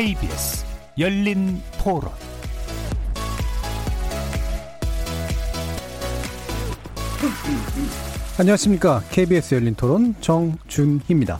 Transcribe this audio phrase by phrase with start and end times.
[0.00, 0.64] KBS
[0.98, 2.10] 열린 토론
[8.38, 9.02] 안녕하십니까.
[9.10, 11.38] KBS 열린 토론 정준희입니다.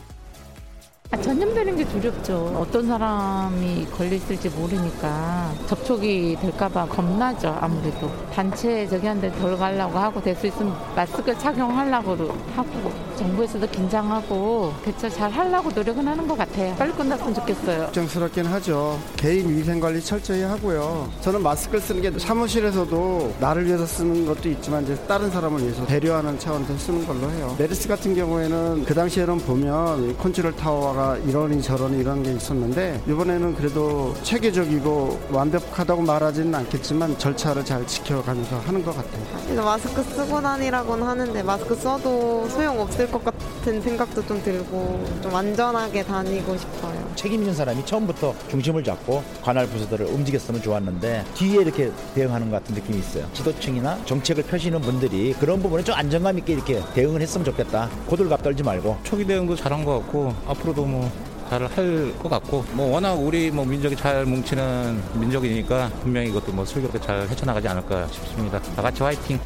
[1.09, 2.55] 아, 전염되는 게 두렵죠.
[2.55, 7.55] 어떤 사람이 걸렸을지 모르니까 접촉이 될까봐 겁나죠.
[7.59, 12.11] 아무래도 단체 저기 한데 덜 가려고 하고 될 수 있으면 마스크 착용하려고
[12.55, 16.73] 하고 정부에서도 긴장하고 대처 잘 하려고 노력은 하는 것 같아요.
[16.75, 17.85] 빨리 끝났으면 좋겠어요.
[17.85, 18.99] 걱정스럽긴 하죠.
[19.17, 21.09] 개인 위생 관리 철저히 하고요.
[21.21, 26.39] 저는 마스크를 쓰는 게 사무실에서도 나를 위해서 쓰는 것도 있지만 이제 다른 사람을 위해서 배려하는
[26.39, 27.55] 차원에서 쓰는 걸로 해요.
[27.59, 34.13] 메르스 같은 경우에는 그 당시에는 보면 컨트롤 타워가 이러니 저러니 이런 게 있었는데 이번에는 그래도
[34.23, 39.23] 체계적이고 완벽하다고 말하지는 않겠지만 절차를 잘 지켜가면서 하는 것 같아요.
[39.43, 45.33] 그래서 마스크 쓰고 다니라고는 하는데 마스크 써도 소용 없을 것 같은 생각도 좀 들고 좀
[45.35, 47.11] 안전하게 다니고 싶어요.
[47.15, 52.75] 책임 있는 사람이 처음부터 중심을 잡고 관할 부서들을 움직였으면 좋았는데 뒤에 이렇게 대응하는 것 같은
[52.75, 53.27] 느낌이 있어요.
[53.33, 57.89] 지도층이나 정책을 펴시는 분들이 그런 부분에 좀 안정감 있게 이렇게 대응을 했으면 좋겠다.
[58.05, 58.97] 고들갑 떨지 말고.
[59.03, 61.11] 초기 대응도 잘한 것 같고 앞으로도 뭐
[61.51, 67.27] 잘할것 같고 뭐 워낙 우리 뭐 민족이 잘 뭉치는 민족이니까 분명히 이것도 뭐 슬기롭게 잘
[67.27, 68.61] 헤쳐나가지 않을까 싶습니다.
[68.61, 69.37] 다 같이 화이팅.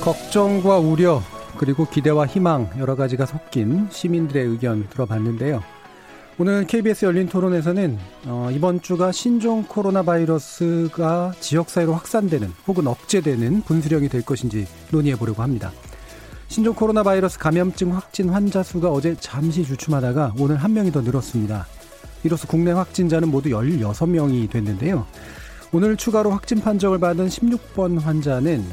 [0.00, 1.22] 걱정과 우려
[1.58, 5.62] 그리고 기대와 희망 여러 가지가 섞인 시민들의 의견 들어봤는데요.
[6.38, 14.08] 오늘 KBS 열린 토론에서는 어, 이번 주가 신종 코로나 바이러스가 지역사회로 확산되는 혹은 억제되는 분수령이
[14.08, 15.72] 될 것인지 논의해 보려고 합니다.
[16.48, 21.66] 신종 코로나 바이러스 감염증 확진 환자 수가 어제 잠시 주춤하다가 오늘 한 명이 더 늘었습니다.
[22.22, 25.06] 이로써 국내 확진자는 모두 16명이 됐는데요.
[25.72, 28.64] 오늘 추가로 확진 판정을 받은 16번 환자는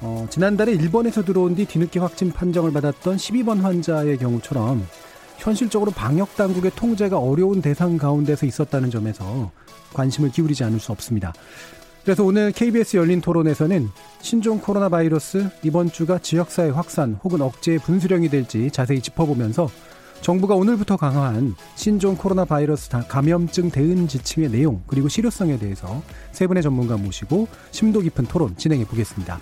[0.00, 4.86] 어, 지난달에 일본에서 들어온 뒤 뒤늦게 확진 판정을 받았던 12번 환자의 경우처럼
[5.36, 9.50] 현실적으로 방역 당국의 통제가 어려운 대상 가운데서 있었다는 점에서
[9.92, 11.32] 관심을 기울이지 않을 수 없습니다.
[12.04, 13.88] 그래서 오늘 KBS 열린 토론에서는
[14.22, 19.68] 신종 코로나 바이러스 이번 주가 지역사회 확산 혹은 억제의 분수령이 될지 자세히 짚어보면서
[20.22, 26.02] 정부가 오늘부터 강화한 신종 코로나 바이러스 감염증 대응 지침의 내용 그리고 실효성에 대해서
[26.32, 29.38] 세 분의 전문가 모시고 심도 깊은 토론 진행해 보겠습니다.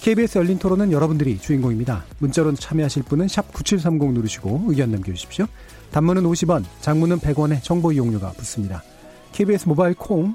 [0.00, 2.04] KBS 열린 토론은 여러분들이 주인공입니다.
[2.18, 5.46] 문자로 참여하실 분은 9730 누르시고 의견 남겨주십시오.
[5.92, 8.82] 단문은 50원, 장문은 100원의 정보 이용료가 붙습니다.
[9.30, 10.34] KBS 모바일 콩,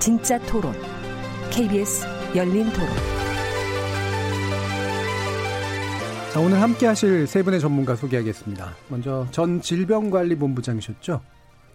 [0.00, 0.72] 진짜 토론,
[1.50, 2.88] KBS 열린 토론.
[6.32, 8.76] 자, 오늘 함께 하실 세 분의 전문가 소개하겠습니다.
[8.88, 11.20] 먼저 전 질병관리본부장이셨죠?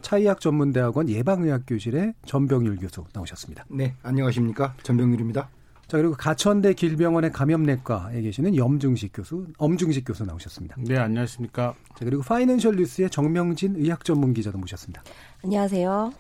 [0.01, 3.65] 차의학 전문대학원 예방의학교실의 전병율 교수 나오셨습니다.
[3.69, 4.73] 네, 안녕하십니까.
[4.81, 5.47] 전병율입니다.
[5.85, 10.77] 자, 그리고 가천대 길병원의 감염내과에 계시는 염중식 교수, 엄중식 교수 나오셨습니다.
[10.79, 11.75] 네, 안녕하십니까.
[11.95, 15.03] 자, 그리고 파이낸셜 뉴스의 정명진 의학 전문 기자도 모셨습니다.
[15.43, 16.11] 안녕하세요.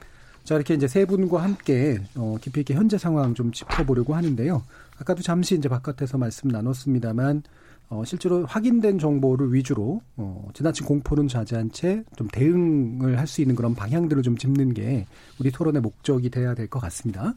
[0.45, 4.61] 자, 이렇게 이제 세 분과 함께 어, 깊이 있게 현재 상황 좀 짚어보려고 하는데요.
[4.99, 7.41] 아까도 잠시 이제 바깥에서 말씀 나눴습니다만
[7.89, 13.55] 어, 실제로 확인된 정보를 위주로 어, 지나친 공포는 자제한 채 좀 대응을 할 수 있는
[13.55, 15.07] 그런 방향들을 좀 짚는 게
[15.39, 17.33] 우리 토론의 목적이 돼야 될 것 같습니다.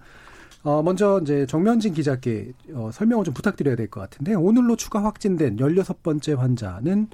[0.63, 5.57] 어, 먼저 이제 정면진 기자께 어, 설명을 좀 부탁드려야 될 것 같은데 오늘로 추가 확진된
[5.57, 7.09] 16번째 환자는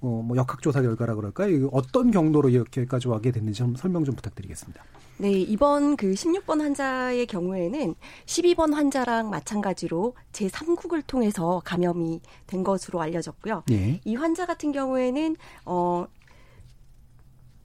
[0.00, 1.68] 어, 뭐 역학조사 결과라 그럴까요?
[1.72, 4.82] 어떤 경로로 이렇게까지 와게 됐는지 좀 설명 좀 부탁드리겠습니다.
[5.20, 13.64] 네, 이번 그 16번 환자의 경우에는 12번 환자랑 마찬가지로 제3국을 통해서 감염이 된 것으로 알려졌고요.
[13.72, 14.00] 예.
[14.04, 16.06] 이 환자 같은 경우에는 어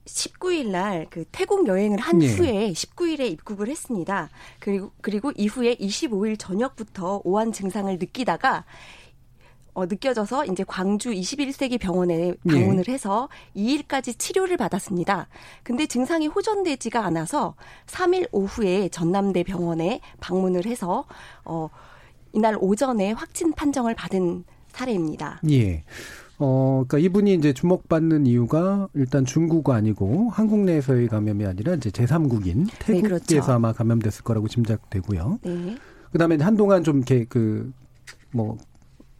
[0.04, 2.26] 19일 날 그 태국 여행을 한 예.
[2.26, 4.30] 후에 19일에 입국을 했습니다.
[4.58, 8.64] 그리고 그리고 이후에 25일 저녁부터 오한 증상을 느끼다가
[9.74, 15.28] 어, 느껴져서 이제 광주 21세기 병원에 방문을 해서 2일까지 치료를 받았습니다.
[15.62, 17.54] 근데 증상이 호전되지가 않아서
[17.86, 21.04] 3일 오후에 전남대 병원에 방문을 해서
[21.44, 21.68] 어,
[22.32, 25.40] 이날 오전에 확진 판정을 받은 사례입니다.
[25.50, 25.84] 예.
[26.38, 32.68] 어, 그러니까 이분이 이제 주목받는 이유가 일단 중국 아니고 한국 내에서의 감염이 아니라 이제 제3국인
[32.80, 33.52] 태국에서 그렇죠.
[33.52, 35.38] 아마 감염됐을 거라고 짐작되고요.
[35.42, 35.76] 네.
[36.10, 38.58] 그다음에 한동안 좀 이렇게 그뭐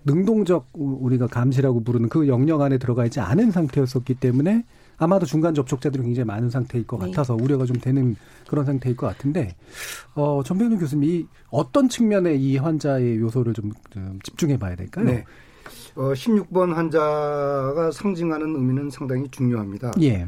[0.04, 4.64] 능동적 우리가 감시라고 부르는 그 영역 안에 들어가 있지 않은 상태였었기 때문에
[4.96, 7.06] 아마도 중간 접촉자들이 굉장히 많은 상태일 것 네.
[7.10, 8.14] 같아서 우려가 좀 되는
[8.48, 9.56] 그런 상태일 것 같은데
[10.14, 15.06] 어, 전병준 교수님 이 어떤 측면에 이 환자의 요소를 좀, 좀 집중해 봐야 될까요?
[15.06, 15.24] 네.
[15.96, 19.92] 어, 16번 환자가 상징하는 의미는 상당히 중요합니다.
[20.02, 20.26] 예.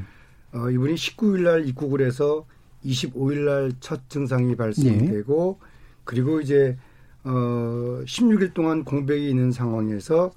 [0.53, 2.45] 어, 이분이 19일 날 입국을 해서
[2.85, 5.59] 25일 날 첫 증상이 발생되고
[6.05, 6.77] 그리고 이제
[7.27, 10.31] 어 16일 동안 공백이 있는 상황에서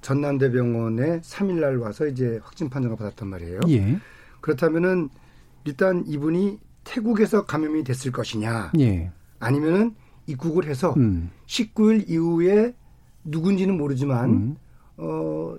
[0.00, 3.60] 전남대병원에 3일 날 와서 이제 확진 판정을 받았단 말이에요.
[3.68, 3.98] 예.
[4.40, 5.08] 그렇다면은
[5.64, 9.10] 일단 이분이 태국에서 감염이 됐을 것이냐 예.
[9.40, 9.96] 아니면은
[10.28, 11.30] 입국을 해서 음.
[11.46, 12.74] 19일 이후에
[13.24, 14.56] 누군지는 모르지만 음.
[14.98, 15.56] 어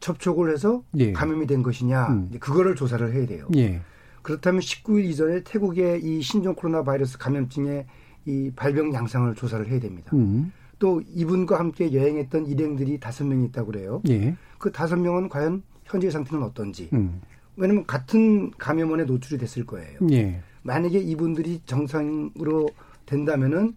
[0.00, 1.12] 접촉을 해서 예.
[1.12, 2.30] 감염이 된 것이냐 음.
[2.40, 3.46] 그거를 조사를 해야 돼요.
[3.56, 3.82] 예.
[4.22, 7.84] 그렇다면 19일 이전에 태국의 이 신종 코로나 바이러스 감염증의
[8.26, 10.10] 이 발병 양상을 조사를 해야 됩니다.
[10.14, 10.52] 음.
[10.78, 14.02] 또 이분과 함께 여행했던 일행들이 다섯 명이 있다고 그래요.
[14.08, 14.36] 예.
[14.58, 16.90] 그 다섯 명은 과연 현재 상태는 어떤지.
[16.92, 17.20] 음.
[17.56, 19.98] 왜냐하면 같은 감염원에 노출이 됐을 거예요.
[20.10, 20.40] 예.
[20.62, 22.68] 만약에 이분들이 정상으로
[23.06, 23.76] 된다면은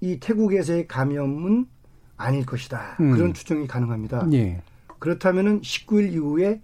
[0.00, 1.66] 이 태국에서의 감염은
[2.16, 2.96] 아닐 것이다.
[3.00, 3.12] 음.
[3.12, 4.28] 그런 추정이 가능합니다.
[4.32, 4.62] 예.
[4.98, 6.60] 그렇다면은 19일 이후에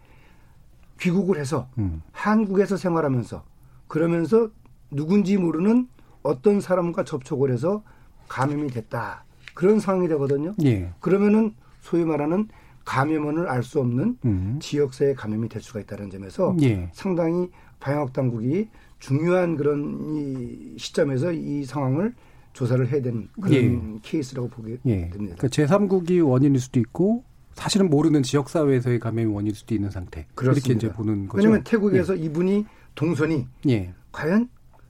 [1.00, 2.02] 귀국을 해서 음.
[2.12, 3.44] 한국에서 생활하면서
[3.87, 4.50] 그러면서
[4.90, 5.88] 누군지 모르는
[6.28, 7.82] 어떤 사람과 접촉을 해서
[8.28, 9.25] 감염이 됐다.
[9.54, 10.54] 그런 상황이 되거든요.
[10.62, 10.90] 예.
[11.00, 12.48] 그러면은 소위 말하는
[12.84, 14.58] 감염원을 알 수 없는 음.
[14.60, 16.90] 지역사회 감염이 될 수가 있다는 점에서 예.
[16.92, 17.48] 상당히
[17.80, 22.14] 방역 당국이 중요한 그런 이 시점에서 이 상황을
[22.52, 25.08] 조사를 해야 되는 그런 케이스라고 보게 예.
[25.10, 25.36] 됩니다.
[25.38, 30.20] 그러니까 제3국이 원인일 수도 있고 사실은 모르는 지역 사회에서의 감염이 원인일 수도 있는 상태.
[30.20, 30.75] 이렇게 그렇습니다.
[30.75, 31.38] 이제 보는 거죠.
[31.38, 33.92] 왜냐하면 태국에서 이분이 동선이 예.
[34.12, 34.48] 과연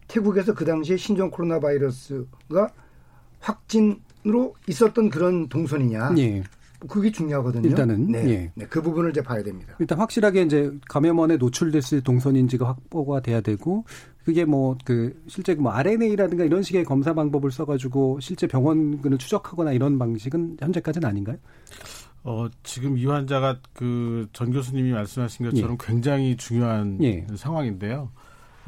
[0.08, 2.72] 태국에서 그 당시에 신종 코로나 바이러스가
[3.40, 6.14] 확진으로 있었던 그런 동선이냐?
[6.18, 6.42] 예.
[6.88, 7.68] 그게 중요하거든요.
[7.68, 8.52] 일단은, 네, 예.
[8.54, 9.74] 네, 그 부분을 이제 봐야 됩니다.
[9.80, 13.84] 일단 확실하게 이제 감염원에 노출됐을 동선인지가 확보가 돼야 되고
[14.24, 19.98] 그게 뭐 그 실제 뭐 RNA라든가 이런 식의 검사 방법을 써가지고 실제 병원을 추적하거나 이런
[19.98, 21.36] 방식은 현재까지는 아닌가요?
[22.22, 25.76] 어, 지금 이 환자가 그 전 교수님이 말씀하신 것처럼 예.
[25.84, 27.26] 굉장히 중요한 예.
[27.34, 28.10] 상황인데요.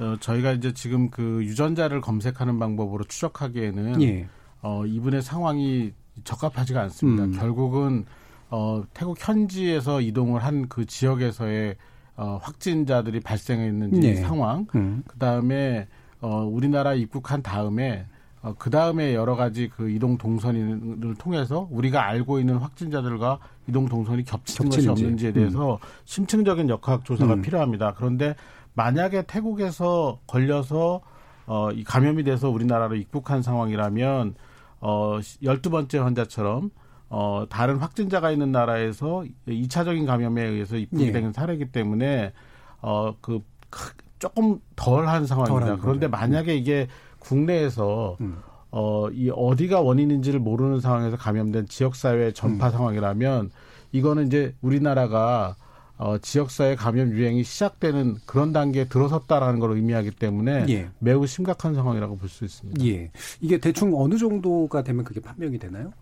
[0.01, 4.27] 어, 저희가 이제 지금 그 유전자를 검색하는 방법으로 추적하기에는 예.
[4.63, 5.93] 어, 이분의 상황이
[6.25, 7.25] 적합하지가 않습니다.
[7.25, 7.33] 음.
[7.33, 8.05] 결국은
[8.51, 11.77] 어, 태국 현지에서 이동을 한 그 지역에서의
[12.17, 14.15] 어, 확진자들이 발생했는지 네.
[14.17, 15.03] 상황, 음.
[15.07, 15.87] 그 다음에
[16.21, 18.07] 어, 우리나라 입국한 다음에
[18.43, 23.39] 어, 그 다음에 여러 가지 그 이동 동선을 통해서 우리가 알고 있는 확진자들과
[23.69, 25.05] 이동 동선이 겹치는 것이 겹치는지.
[25.05, 27.43] 없는지에 대해서 심층적인 역학 조사가 음.
[27.43, 27.95] 필요합니다.
[27.97, 28.35] 그런데
[28.75, 31.01] 만약에 태국에서 걸려서
[31.47, 34.35] 어, 이 감염이 돼서 우리나라로 입국한 상황이라면
[34.81, 36.71] 어, 12번째 환자처럼
[37.09, 41.13] 어, 다른 확진자가 있는 나라에서 2차적인 감염에 의해서 입국이 예.
[41.13, 42.33] 된 사례이기 때문에
[42.81, 45.77] 어, 그 크- 조금 덜한 상황입니다.
[45.79, 46.11] 그런데 거죠.
[46.21, 46.87] 만약에 이게
[47.19, 48.39] 국내에서 음.
[48.71, 52.73] 어, 이 어디가 원인인지를 모르는 상황에서 감염된 지역사회 전파 음.
[52.73, 53.51] 상황이라면
[53.93, 55.57] 이거는 이제 우리나라가
[56.03, 60.89] 어, 지역사회 감염 유행이 시작되는 그런 단계에 들어섰다라는 걸 의미하기 때문에 예.
[60.99, 62.83] 매우 심각한 상황이라고 볼 수 있습니다.
[62.87, 63.11] 예.
[63.43, 65.93] 이게 대충 어느 정도가 되면 그게 판명이 되나요?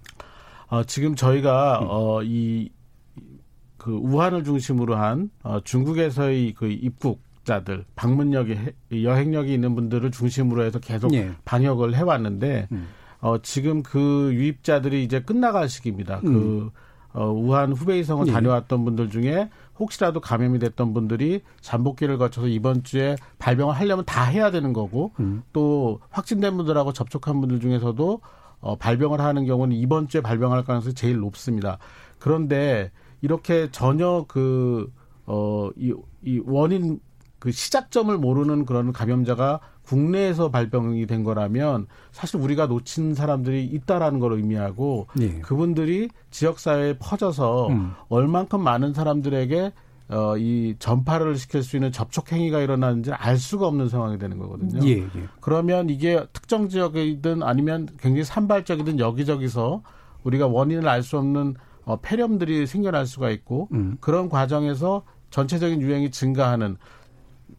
[0.68, 2.70] 어, 지금 저희가 어, 이
[3.76, 10.64] 그 우한을 중심으로 한 어, 중국에서의 그 입국 자들 방문력이 해- 여행력이 있는 분들을 중심으로
[10.64, 11.30] 해서 계속 예.
[11.44, 12.88] 방역을 해왔는데 음.
[13.20, 16.20] 어, 지금 그 유입자들이 이제 끝나갈 시기입니다.
[16.24, 16.32] 음.
[16.32, 16.70] 그
[17.12, 18.32] 어, 우한 후베이성을 예.
[18.32, 24.50] 다녀왔던 분들 중에 혹시라도 감염이 됐던 분들이 잠복기를 거쳐서 이번 주에 발병을 하려면 다 해야
[24.50, 25.42] 되는 거고 음.
[25.52, 28.20] 또 확진된 분들하고 접촉한 분들 중에서도
[28.60, 31.78] 어, 발병을 하는 경우는 이번 주에 발병할 가능성이 제일 높습니다.
[32.18, 34.92] 그런데 이렇게 전혀 그,
[35.26, 35.94] 어, 이,
[36.24, 37.00] 이 원인,
[37.38, 44.34] 그 시작점을 모르는 그런 감염자가 국내에서 발병이 된 거라면 사실 우리가 놓친 사람들이 있다라는 걸
[44.34, 45.40] 의미하고 예.
[45.40, 47.92] 그분들이 지역 사회에 퍼져서 음.
[48.10, 49.72] 얼만큼 많은 사람들에게
[50.10, 54.86] 어, 이 전파를 시킬 수 있는 접촉 행위가 일어나는지 알 수가 없는 상황이 되는 거거든요.
[54.86, 55.08] 예, 예.
[55.40, 59.82] 그러면 이게 특정 지역이든 아니면 굉장히 산발적이든 여기저기서
[60.24, 61.54] 우리가 원인을 알 수 없는
[61.84, 63.96] 어, 폐렴들이 생겨날 수가 있고 음.
[64.00, 66.76] 그런 과정에서 전체적인 유행이 증가하는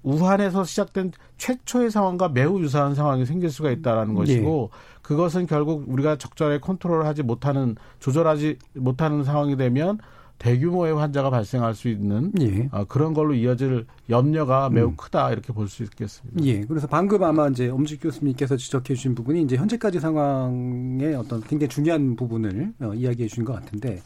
[0.04, 4.70] 우한에서 시작된 최초의 상황과 매우 유사한 상황이 생길 수가 있다라는 것이고
[5.02, 10.00] 그것은 결국 우리가 적절하게 컨트롤하지 못하는 조절하지 못하는 상황이 되면
[10.40, 12.70] 대규모의 환자가 발생할 수 있는 예.
[12.72, 14.96] 어, 그런 걸로 이어질 염려가 매우 음.
[14.96, 16.44] 크다 이렇게 볼 수 있겠습니다.
[16.46, 16.62] 예.
[16.62, 22.16] 그래서 방금 아마 이제 엄직 교수님께서 지적해 주신 부분이 이제 현재까지 상황의 어떤 굉장히 중요한
[22.16, 24.02] 부분을 어, 이야기해 주신 것 같은데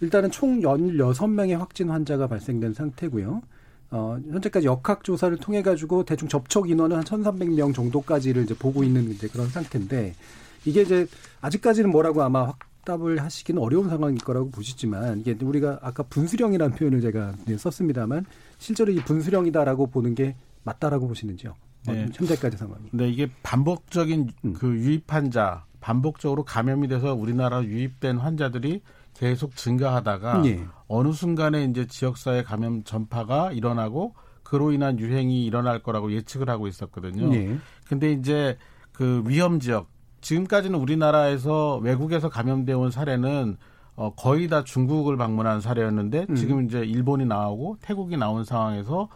[0.00, 3.42] 일단은 총 16명의 확진 환자가 발생된 상태고요.
[3.90, 9.10] 어, 현재까지 역학 조사를 통해 가지고 대충 접촉 인원은 한 1,300명 정도까지를 이제 보고 있는
[9.10, 10.14] 이제 그런 상태인데
[10.64, 11.06] 이게 이제
[11.40, 17.34] 아직까지는 뭐라고 아마 확답을 하시기는 어려운 상황일 거라고 보시지만 이게 우리가 아까 분수령이라는 표현을 제가
[17.56, 18.26] 썼습니다만
[18.58, 21.54] 실제로 이 분수령이다라고 보는 게 맞다라고 보시는지요?
[21.86, 22.08] 네.
[22.12, 22.82] 현재까지 상황이.
[22.92, 24.52] 네, 이게 반복적인 음.
[24.54, 28.80] 그 유입 환자, 반복적으로 감염이 돼서 우리나라 유입된 환자들이
[29.14, 30.64] 계속 증가하다가 예.
[30.88, 37.34] 어느 순간에 이제 지역사회 감염 전파가 일어나고 그로 인한 유행이 일어날 거라고 예측을 하고 있었거든요.
[37.34, 37.56] 예.
[37.88, 38.58] 근데 이제
[38.92, 39.88] 그 위험 지역
[40.20, 43.56] 지금까지는 우리나라에서 외국에서 감염되어 온 사례는
[43.96, 46.34] 어 거의 다 중국을 방문한 사례였는데 음.
[46.34, 49.08] 지금 이제 일본이 나오고 태국이 나온 상황에서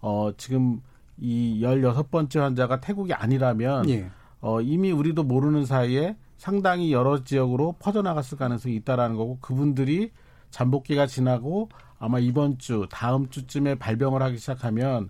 [0.00, 0.80] 어 지금
[1.18, 4.10] 이 열여섯 번째 환자가 태국이 아니라면 예.
[4.40, 10.10] 어 이미 우리도 모르는 사이에 상당히 여러 지역으로 퍼져나갔을 가능성이 있다라는 거고 그분들이
[10.50, 15.08] 잠복기가 지나고 아마 이번 주 다음 주쯤에 발병을 하기 시작하면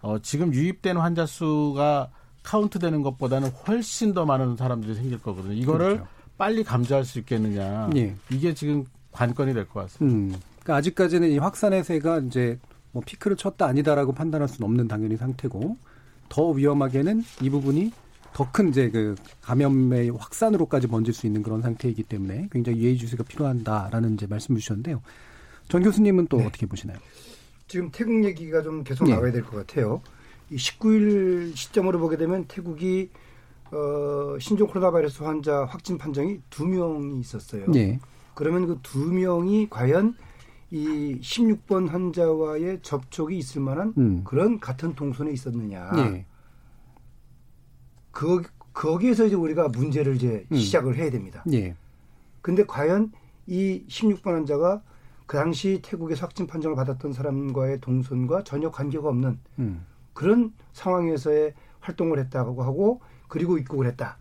[0.00, 2.10] 어 지금 유입된 환자 수가
[2.42, 5.52] 카운트되는 것보다는 훨씬 더 많은 사람들이 생길 거거든요.
[5.54, 6.06] 이거를 그렇죠.
[6.36, 7.90] 빨리 감지할 수 있겠느냐.
[7.94, 8.16] 예.
[8.30, 10.16] 이게 지금 관건이 될 것 같습니다.
[10.16, 10.34] 음.
[10.62, 12.58] 그러니까 아직까지는 이 확산의 세가 이제
[12.90, 15.76] 뭐 피크를 쳤다 아니다라고 판단할 수는 없는 당연히 상태고
[16.28, 17.92] 더 위험하게는 이 부분이
[18.34, 24.14] 더 큰 이제 그 감염의 확산으로까지 번질 수 있는 그런 상태이기 때문에 굉장히 예의주시가 필요한다라는
[24.14, 25.02] 이제 말씀 주셨는데요.
[25.68, 26.46] 전 교수님은 또 네.
[26.46, 26.98] 어떻게 보시나요?
[27.68, 29.14] 지금 태국 얘기가 좀 계속 네.
[29.14, 30.00] 나와야 될 것 같아요.
[30.50, 33.10] 이 19일 시점으로 보게 되면 태국이
[33.70, 37.66] 어, 신종 코로나 바이러스 환자 확진 판정이 두 명이 있었어요.
[37.70, 37.98] 네.
[38.34, 40.14] 그러면 그 두 명이 과연
[40.70, 44.24] 이 16번 환자와의 접촉이 있을 만한 음.
[44.24, 45.90] 그런 같은 동선에 있었느냐.
[45.92, 46.26] 네.
[48.12, 48.42] 그
[48.72, 50.56] 거기에서 이제 우리가 문제를 이제 음.
[50.56, 51.42] 시작을 해야 됩니다.
[51.52, 51.74] 예.
[52.40, 53.12] 근데 과연
[53.46, 54.82] 이 16번 환자가
[55.26, 59.84] 그 당시 태국에서 확진 판정을 받았던 사람과의 동선과 전혀 관계가 없는 음.
[60.14, 64.18] 그런 상황에서의 활동을 했다고 하고 그리고 입국을 했다.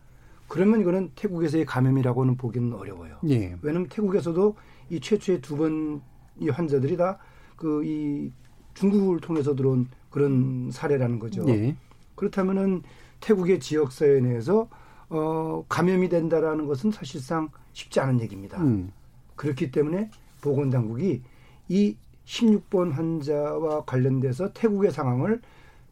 [0.48, 3.18] 그러면 이거는 태국에서의 감염이라고는 보기는 어려워요.
[3.30, 3.56] 예.
[3.62, 4.56] 왜냐하면 태국에서도
[4.90, 6.02] 이 최초의 두 번
[6.40, 7.20] 이 환자들이 다
[7.58, 8.32] 그 이
[8.74, 11.44] 중국을 통해서 들어온 그런 사례라는 거죠.
[11.50, 11.76] 예.
[12.16, 12.82] 그렇다면은
[13.22, 14.68] 태국의 지역사회 내에서
[15.10, 18.58] 어, 감염이 된다라는 것은 사실상 쉽지 않은 얘기입니다.
[18.62, 18.92] 음.
[19.36, 20.10] 그렇기 때문에
[20.42, 21.22] 보건당국이
[21.70, 25.42] 이 16번 환자와 관련돼서 태국의 상황을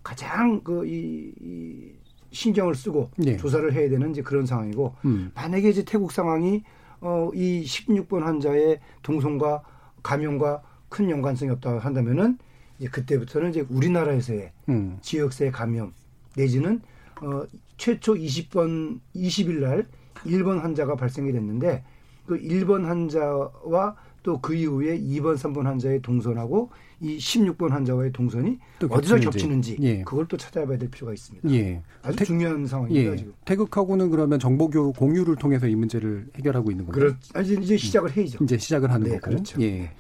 [0.04, 1.92] 가장 그 이, 이
[2.32, 3.38] 신경을 쓰고 네.
[3.38, 5.32] 조사를 해야 되는 이제 그런 상황이고 음.
[5.36, 6.64] 만약에 이제 태국 상황이
[7.02, 9.64] 어, 이 16번 환자의 동선과
[10.04, 12.38] 감염과 큰 연관성이 없다고 한다면은
[12.78, 14.98] 이제 그때부터는 이제 우리나라에서의 음.
[15.02, 15.94] 지역사회 감염
[16.36, 16.82] 내지는
[17.22, 17.44] 어,
[17.78, 19.88] 최초 20번 20일 날
[20.26, 21.84] 1번 환자가 발생이 됐는데
[22.26, 28.60] 그 1번 환자와 또 그 이후에 2번, 3번 환자의 동선하고 이 16번 환자와의 동선이
[28.90, 30.04] 어디서 겹치는지 예.
[30.04, 31.50] 그걸 또 찾아봐야 될 필요가 있습니다.
[31.52, 31.82] 예.
[32.04, 33.12] 아주 태, 중요한 상황입니다.
[33.14, 33.16] 예.
[33.16, 33.34] 지금.
[33.46, 37.16] 태극하고는 그러면 정보 공유를 통해서 이 문제를 해결하고 있는 건가요?
[37.32, 38.44] 그렇, 이제, 이제 시작을 해야죠.
[38.44, 39.32] 이제 시작을 하는 네, 거고.
[39.32, 39.62] 그렇죠.
[39.62, 39.92] 예.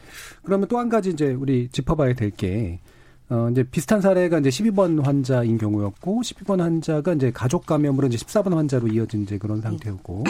[0.43, 2.81] 그러면 또 한 가지 이제 우리 짚어봐야 될게
[3.29, 8.55] 어, 이제 비슷한 사례가 이제 12번 환자인 경우였고, 12번 환자가 이제 가족 감염으로 이제 14번
[8.55, 10.23] 환자로 이어진 이제 그런 상태였고,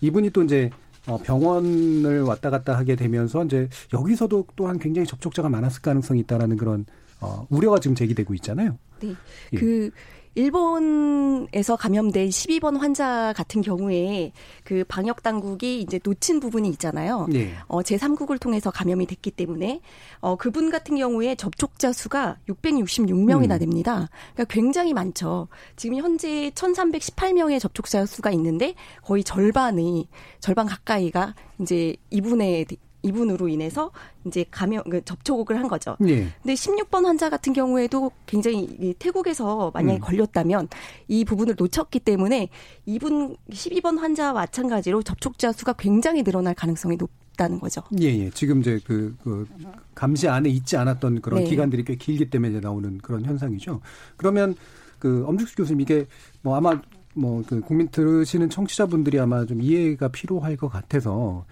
[0.00, 0.70] 이분이 또 이제
[1.06, 6.86] 어, 병원을 왔다 갔다 하게 되면서 이제 여기서도 또한 굉장히 접촉자가 많았을 가능성이 있다라는 그런
[7.20, 8.76] 어, 우려가 지금 제기되고 있잖아요.
[9.00, 9.14] 네.
[9.52, 9.56] 예.
[9.56, 9.90] 그
[10.34, 14.32] 일본에서 감염된 12번 환자 같은 경우에
[14.64, 17.26] 그 방역 당국이 이제 놓친 부분이 있잖아요.
[17.30, 17.52] 네.
[17.66, 19.80] 어, 제3국을 통해서 감염이 됐기 때문에
[20.20, 23.58] 어, 그분 같은 경우에 접촉자 수가 666명이나 음.
[23.58, 24.08] 됩니다.
[24.34, 25.48] 그러니까 굉장히 많죠.
[25.76, 30.08] 지금 현재 1,318명의 접촉자 수가 있는데 거의 절반이
[30.38, 32.66] 절반 가까이가 이제 이분의
[33.02, 33.90] 이분으로 인해서
[34.26, 35.96] 이제 감염 그 접촉을 한 거죠.
[36.00, 36.28] 네.
[36.42, 40.00] 근데 16번 환자 같은 경우에도 굉장히 태국에서 만약에 음.
[40.00, 40.68] 걸렸다면
[41.08, 42.48] 이 부분을 놓쳤기 때문에
[42.86, 47.82] 이분 12번 환자와 마찬가지로 접촉자 수가 굉장히 늘어날 가능성이 높다는 거죠.
[48.00, 48.30] 예, 예.
[48.30, 49.46] 지금 이제 그, 그
[49.94, 51.50] 감시 안에 있지 않았던 그런 네.
[51.50, 53.80] 기간들이 꽤 길기 때문에 나오는 그런 현상이죠.
[54.16, 54.54] 그러면
[54.98, 56.06] 그 엄죽수 교수님 이게
[56.42, 56.80] 뭐 아마
[57.14, 61.44] 뭐 그 국민 들으시는 청취자분들이 아마 좀 이해가 필요할 것 같아서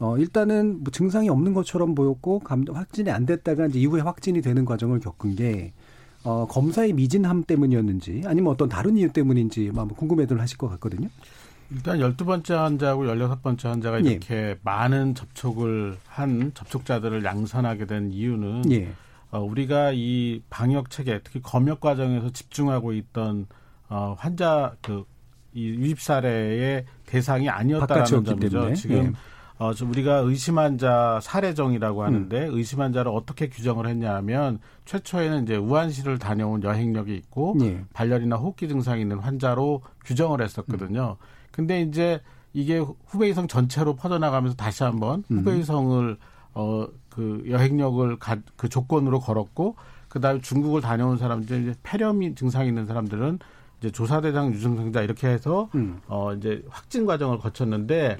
[0.00, 4.64] 어, 일단은 뭐 증상이 없는 것처럼 보였고 감, 확진이 안 됐다가 이제 이후에 확진이 되는
[4.64, 5.72] 과정을 겪은 게
[6.24, 11.08] 어, 검사의 미진함 때문이었는지 아니면 어떤 다른 이유 때문인지 한번 궁금해들 하실 것 같거든요.
[11.70, 14.10] 일단 열두 번째 환자하고 열여섯 번째 환자가 예.
[14.10, 14.58] 이렇게 예.
[14.62, 18.88] 많은 접촉을 한 접촉자들을 양산하게 된 이유는 예.
[19.30, 23.46] 어, 우리가 이 방역 체계 특히 검역 과정에서 집중하고 있던
[23.88, 25.04] 어, 환자 그
[25.52, 28.36] 이 유입 사례의 대상이 아니었다는 점이죠.
[28.50, 28.74] 때문에.
[28.74, 29.12] 지금 예.
[29.60, 32.56] 어, 좀 우리가 의심 환자 사례정이라고 하는데 음.
[32.56, 37.84] 의심 환자를 어떻게 규정을 했냐면 최초에는 이제 우한시를 다녀온 여행력이 있고 예.
[37.92, 41.16] 발열이나 호흡기 증상이 있는 환자로 규정을 했었거든요.
[41.20, 41.24] 음.
[41.52, 42.20] 근데 이제
[42.52, 45.38] 이게 후베이성 전체로 퍼져나가면서 다시 한번 음.
[45.38, 46.16] 후베이성을
[46.54, 49.76] 어 그 여행력을 가, 그 조건으로 걸었고
[50.08, 53.38] 그다음에 중국을 다녀온 사람들 이제 폐렴이 증상이 있는 사람들은
[53.78, 56.00] 이제 조사 대상 유증상자 이렇게 해서 음.
[56.06, 58.18] 어 이제 확진 과정을 거쳤는데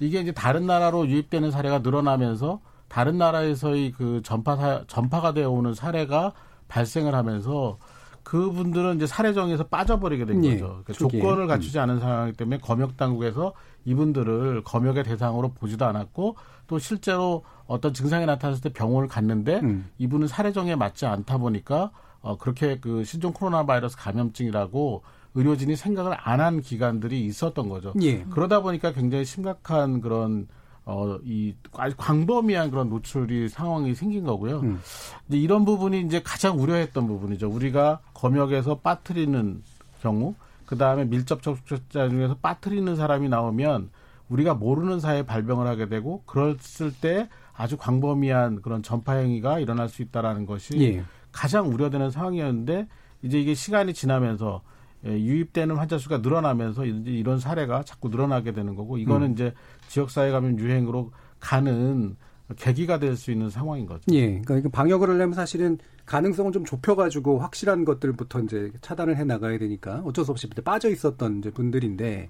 [0.00, 6.32] 이게 이제 다른 나라로 유입되는 사례가 늘어나면서 다른 나라에서의 그 전파 전파가 되어 오는 사례가
[6.68, 7.78] 발생을 하면서
[8.22, 10.82] 그분들은 이제 사례정에서 빠져버리게 된 예, 거죠.
[10.84, 11.48] 그러니까 조건을 음.
[11.48, 13.54] 갖추지 않은 상황이기 때문에 검역 당국에서
[13.84, 19.90] 이분들을 검역의 대상으로 보지도 않았고 또 실제로 어떤 증상이 나타났을 때 병원을 갔는데 음.
[19.98, 25.02] 이분은 사례정에 맞지 않다 보니까 어 그렇게 그 신종 코로나 바이러스 감염증이라고
[25.34, 27.92] 의료진이 생각을 안 한 기간들이 있었던 거죠.
[28.02, 28.24] 예.
[28.24, 30.48] 그러다 보니까 굉장히 심각한 그런
[30.86, 34.60] 어, 이, 아주 광범위한 그런 노출이 상황이 생긴 거고요.
[34.60, 34.80] 음.
[35.28, 37.48] 이제 이런 부분이 이제 가장 우려했던 부분이죠.
[37.48, 39.62] 우리가 검역에서 빠뜨리는
[40.00, 40.34] 경우,
[40.66, 43.90] 그 다음에 밀접 접촉자 중에서 빠뜨리는 사람이 나오면
[44.30, 50.00] 우리가 모르는 사이에 발병을 하게 되고, 그랬을 때 아주 광범위한 그런 전파 행위가 일어날 수
[50.02, 51.04] 있다라는 것이 예.
[51.30, 52.88] 가장 우려되는 상황이었는데,
[53.22, 54.70] 이제 이게 시간이 지나면서 예,
[55.04, 59.32] 유입되는 환자 수가 늘어나면서 이런 사례가 자꾸 늘어나게 되는 거고 이거는 음.
[59.32, 59.54] 이제
[59.88, 62.16] 지역사회 감염 유행으로 가는
[62.56, 64.02] 계기가 될 수 있는 상황인 거죠.
[64.12, 64.40] 예.
[64.42, 70.24] 그러니까 방역을 하려면 사실은 가능성을 좀 좁혀가지고 확실한 것들부터 이제 차단을 해 나가야 되니까 어쩔
[70.24, 72.28] 수 없이 빠져 있었던 이제 분들인데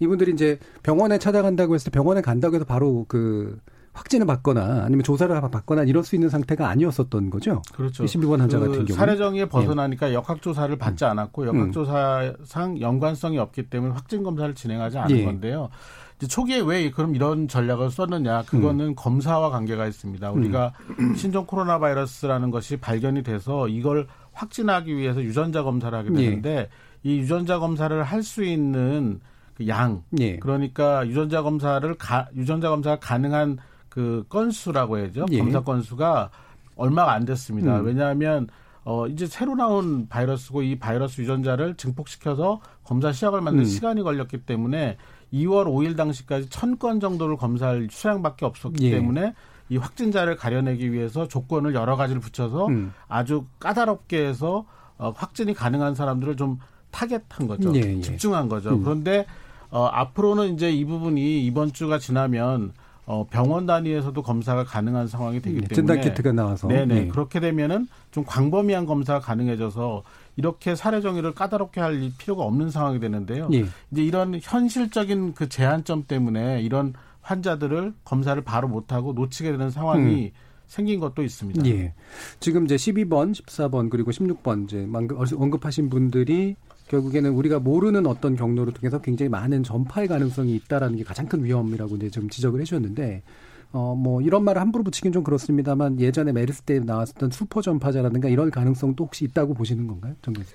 [0.00, 3.60] 이분들이 이제 병원에 찾아간다고 했을 때 병원에 간다고 해서 바로 그
[3.98, 7.62] 확진을 받거나 아니면 조사를 받거나 이럴 수 있는 상태가 아니었었던 거죠.
[7.74, 8.04] 그렇죠.
[8.04, 10.14] 22번 환자 그 같은 경우 사례 정의에 벗어나니까 예.
[10.14, 11.10] 역학조사를 받지 음.
[11.10, 15.24] 않았고 역학조사상 연관성이 없기 때문에 확진 검사를 진행하지 않은 예.
[15.24, 15.68] 건데요.
[16.16, 18.42] 이제 초기에 왜 그럼 이런 전략을 썼느냐?
[18.42, 18.94] 그거는 음.
[18.96, 20.30] 검사와 관계가 있습니다.
[20.32, 21.14] 우리가 음.
[21.14, 26.68] 신종 코로나 바이러스라는 것이 발견이 돼서 이걸 확진하기 위해서 유전자 검사를 하게 되는데 예.
[27.02, 29.20] 이 유전자 검사를 할 수 있는
[29.54, 30.36] 그 양, 예.
[30.38, 35.26] 그러니까 유전자 검사를 가, 유전자 검사가 가능한 그 건수라고 해야죠.
[35.30, 35.38] 예.
[35.38, 36.30] 검사 건수가
[36.76, 37.80] 얼마가 안 됐습니다.
[37.80, 37.86] 음.
[37.86, 38.48] 왜냐하면
[38.84, 43.64] 어 이제 새로 나온 바이러스고 이 바이러스 유전자를 증폭시켜서 검사 시작을 만든 음.
[43.64, 44.96] 시간이 걸렸기 때문에
[45.32, 48.90] 2월 5일 당시까지 1000건 정도를 검사할 수량밖에 없었기 예.
[48.92, 49.34] 때문에
[49.68, 52.92] 이 확진자를 가려내기 위해서 조건을 여러 가지를 붙여서 음.
[53.08, 54.64] 아주 까다롭게 해서
[54.96, 56.58] 어, 확진이 가능한 사람들을 좀
[56.90, 57.74] 타겟한 거죠.
[57.74, 58.00] 예, 예.
[58.00, 58.70] 집중한 거죠.
[58.70, 58.82] 음.
[58.82, 59.26] 그런데
[59.70, 62.72] 어, 앞으로는 이제 이 부분이 이번 주가 지나면
[63.08, 67.08] 어, 병원 단위에서도 검사가 가능한 상황이 되기 네, 때문에 진단 키트가 나와서 네네 네.
[67.08, 70.02] 그렇게 되면은 좀 광범위한 검사가 가능해져서
[70.36, 73.48] 이렇게 사례 정의를 까다롭게 할 필요가 없는 상황이 되는데요.
[73.54, 73.64] 예.
[73.90, 76.92] 이제 이런 현실적인 그 제한점 때문에 이런
[77.22, 80.30] 환자들을 검사를 바로 못하고 놓치게 되는 상황이 음.
[80.66, 81.64] 생긴 것도 있습니다.
[81.66, 81.94] 예.
[82.40, 84.86] 지금 이제 12번, 14번 그리고 16번 이제
[85.34, 86.56] 언급하신 분들이
[86.88, 91.96] 결국에는 우리가 모르는 어떤 경로를 통해서 굉장히 많은 전파의 가능성이 있다라는 게 가장 큰 위험이라고
[91.96, 93.22] 이제 좀 지적을 해주셨는데
[93.70, 98.50] 어, 뭐, 이런 말을 함부로 붙이긴 좀 그렇습니다만 예전에 메르스 때 나왔었던 슈퍼 전파자라든가 이런
[98.50, 100.16] 가능성도 혹시 있다고 보시는 건가요?
[100.22, 100.54] 정 교수.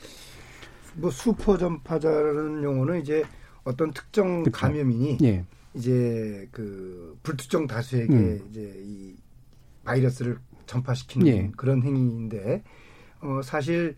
[0.95, 3.23] 뭐, 슈퍼 전파자라는 용어는 이제
[3.63, 4.57] 어떤 특정 그쵸.
[4.57, 5.45] 감염인이 예.
[5.75, 8.47] 이제 그 불특정 다수에게 음.
[8.49, 9.15] 이제 이
[9.83, 11.51] 바이러스를 전파시키는 예.
[11.55, 12.63] 그런 행위인데
[13.21, 13.95] 어, 사실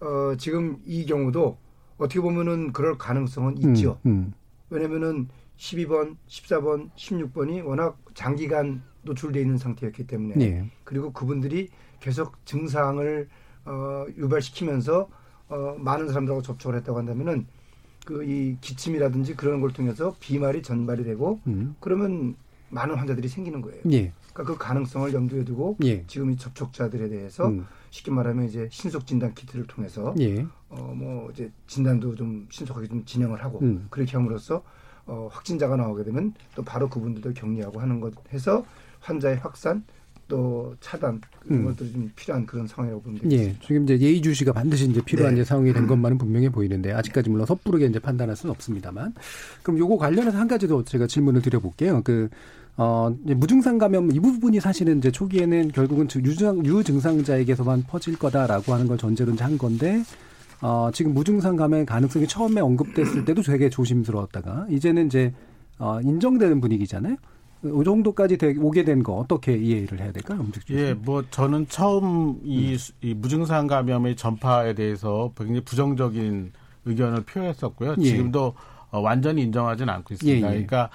[0.00, 1.56] 어, 지금 이 경우도
[1.98, 3.98] 어떻게 보면은 그럴 가능성은 음, 있죠.
[4.06, 4.32] 음, 음.
[4.70, 10.70] 왜냐면은 12번, 14번, 16번이 워낙 장기간 노출돼 있는 상태였기 때문에 네.
[10.84, 11.68] 그리고 그분들이
[12.00, 13.28] 계속 증상을
[13.64, 15.08] 어, 유발시키면서
[15.48, 17.46] 어, 많은 사람들하고 접촉을 했다고 한다면은
[18.08, 21.76] 그 이 기침이라든지 그런 걸 통해서 비말이 전발이 되고 음.
[21.78, 22.36] 그러면
[22.70, 23.82] 많은 환자들이 생기는 거예요.
[23.90, 24.12] 예.
[24.32, 26.06] 그러니까 그 가능성을 염두에 두고 예.
[26.06, 27.66] 지금 이 접촉자들에 대해서 음.
[27.90, 30.46] 쉽게 말하면 이제 신속 진단 키트를 통해서 예.
[30.68, 33.86] 어뭐 이제 진단도 좀 신속하게 좀 진행을 하고 음.
[33.90, 34.62] 그렇게 함으로써
[35.06, 38.64] 어 확진자가 나오게 되면 또 바로 그분들도 격리하고 하는 것 해서
[39.00, 39.84] 환자의 확산
[40.28, 41.64] 또 차단 이런 음.
[41.64, 43.50] 것들이 좀 필요한 그런 상황이라고 보면 되겠습니다.
[43.50, 45.40] 예, 지금 이제 예의주시가 반드시 이제 필요한 네.
[45.40, 49.14] 이제 상황이 된 것만은 분명해 보이는데 아직까지 물론 섣부르게 이제 판단할 수는 없습니다만
[49.62, 52.02] 그럼 요거 관련해서 한 가지 더 제가 질문을 드려볼게요.
[52.04, 52.28] 그
[52.78, 58.96] 어, 무증상 감염 이 부분이 사실은 이제 초기에는 결국은 유증, 유증상자에게서만 퍼질 거다라고 하는 걸
[58.96, 60.02] 전제로 한 건데,
[60.62, 65.34] 어, 지금 무증상 감염의 가능성이 처음에 언급됐을 때도 되게 조심스러웠다가, 이제는 이제,
[65.78, 67.16] 어, 인정되는 분위기잖아요?
[67.64, 70.46] 이 정도까지 되, 오게 된 거 어떻게 이해를 해야 될까요?
[70.70, 72.78] 예, 뭐 저는 처음 이, 음.
[73.02, 76.52] 이 무증상 감염의 전파에 대해서 굉장히 부정적인
[76.84, 77.96] 의견을 표했었고요.
[77.98, 78.04] 예.
[78.04, 78.54] 지금도
[78.92, 80.38] 어, 완전히 인정하지는 않고 있습니다.
[80.46, 80.64] 예, 예.
[80.66, 80.88] 그러니까 어,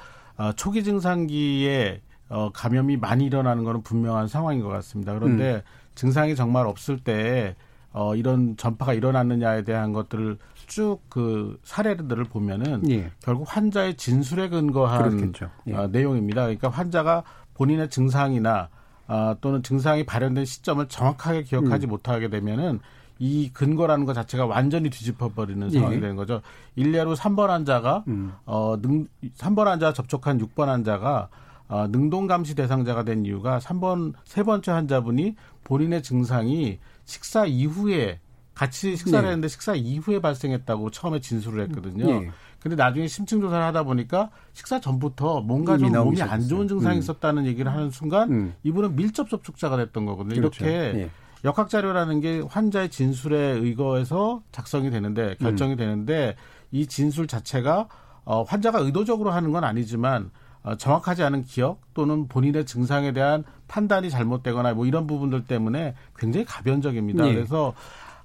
[0.55, 5.13] 초기 증상기에 어, 감염이 많이 일어나는 것은 분명한 상황인 것 같습니다.
[5.13, 5.61] 그런데 음.
[5.95, 7.55] 증상이 정말 없을 때
[7.91, 13.11] 어, 이런 전파가 일어났느냐에 대한 것들을 쭉 그 사례들을 보면은 예.
[13.21, 15.31] 결국 환자의 진술에 근거한
[15.67, 15.75] 예.
[15.75, 16.41] 어, 내용입니다.
[16.41, 18.69] 그러니까 환자가 본인의 증상이나
[19.07, 21.89] 어, 또는 증상이 발현된 시점을 정확하게 기억하지 음.
[21.89, 22.79] 못하게 되면은
[23.23, 25.79] 이 근거라는 것 자체가 완전히 뒤집어버리는 예.
[25.79, 26.41] 상황이 되는 거죠.
[26.75, 28.33] 일례로 3번 환자가 음.
[28.45, 29.07] 어, 능,
[29.37, 31.29] 3번 환자 접촉한 6번 환자가
[31.69, 38.19] 어, 능동 감시 대상자가 된 이유가 3번 세 번째 환자분이 본인의 증상이 식사 이후에
[38.55, 39.29] 같이 식사를 네.
[39.29, 42.05] 했는데 식사 이후에 발생했다고 처음에 진술을 했거든요.
[42.05, 42.29] 네.
[42.59, 46.99] 근데 나중에 심층 조사를 하다 보니까 식사 전부터 뭔가 좀 몸이 안 좋은 증상이 음.
[46.99, 48.53] 있었다는 얘기를 하는 순간 음.
[48.63, 50.35] 이분은 밀접 접촉자가 됐던 거거든요.
[50.35, 50.65] 그렇죠.
[50.65, 51.09] 이렇게 네.
[51.43, 55.77] 역학 자료라는 게 환자의 진술에 의거해서 작성이 되는데 결정이 음.
[55.77, 56.35] 되는데
[56.71, 57.87] 이 진술 자체가
[58.25, 60.31] 어 환자가 의도적으로 하는 건 아니지만
[60.63, 66.45] 어, 정확하지 않은 기억 또는 본인의 증상에 대한 판단이 잘못되거나 뭐 이런 부분들 때문에 굉장히
[66.45, 67.25] 가변적입니다.
[67.25, 67.33] 네.
[67.33, 67.73] 그래서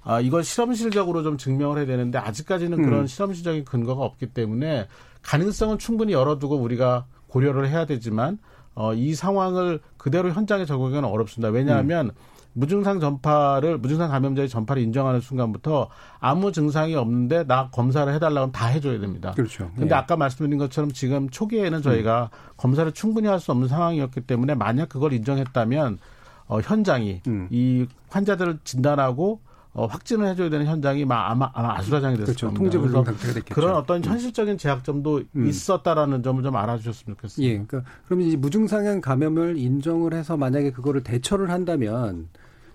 [0.01, 2.85] 아, 이걸 실험실적으로 좀 증명을 해야 되는데 아직까지는 음.
[2.85, 4.87] 그런 실험실적인 근거가 없기 때문에
[5.21, 8.39] 가능성은 충분히 열어두고 우리가 고려를 해야 되지만
[8.73, 11.49] 어, 이 상황을 그대로 현장에 적용하기는 어렵습니다.
[11.51, 12.11] 왜냐하면 음.
[12.59, 18.99] 무증상 전파를 무증상 감염자의 전파를 인정하는 순간부터 아무 증상이 없는데 나 검사를 해달라고 다 해줘야
[18.99, 19.31] 됩니다.
[19.31, 19.71] 그렇죠.
[19.75, 19.97] 근데 예.
[19.97, 22.53] 아까 말씀드린 것처럼 지금 초기에는 저희가 음.
[22.57, 25.97] 검사를 충분히 할 수 없는 상황이었기 때문에 만약 그걸 인정했다면
[26.47, 27.47] 어, 현장이 음.
[27.49, 29.39] 이 환자들을 진단하고
[29.71, 32.47] 어, 확진을 해줘야 되는 현장이 아마 아마 아수라장이 됐을 그렇죠.
[32.47, 32.59] 겁니다.
[32.63, 33.55] 통제 불능 상태가 됐겠죠.
[33.55, 34.03] 그런 어떤 음.
[34.03, 35.47] 현실적인 제약점도 음.
[35.47, 37.49] 있었다라는 점을 좀 알아주셨으면 좋겠습니다.
[37.49, 42.27] 예, 그러니까 그러면 이제 무증상형 감염을 인정을 해서 만약에 그거를 대처를 한다면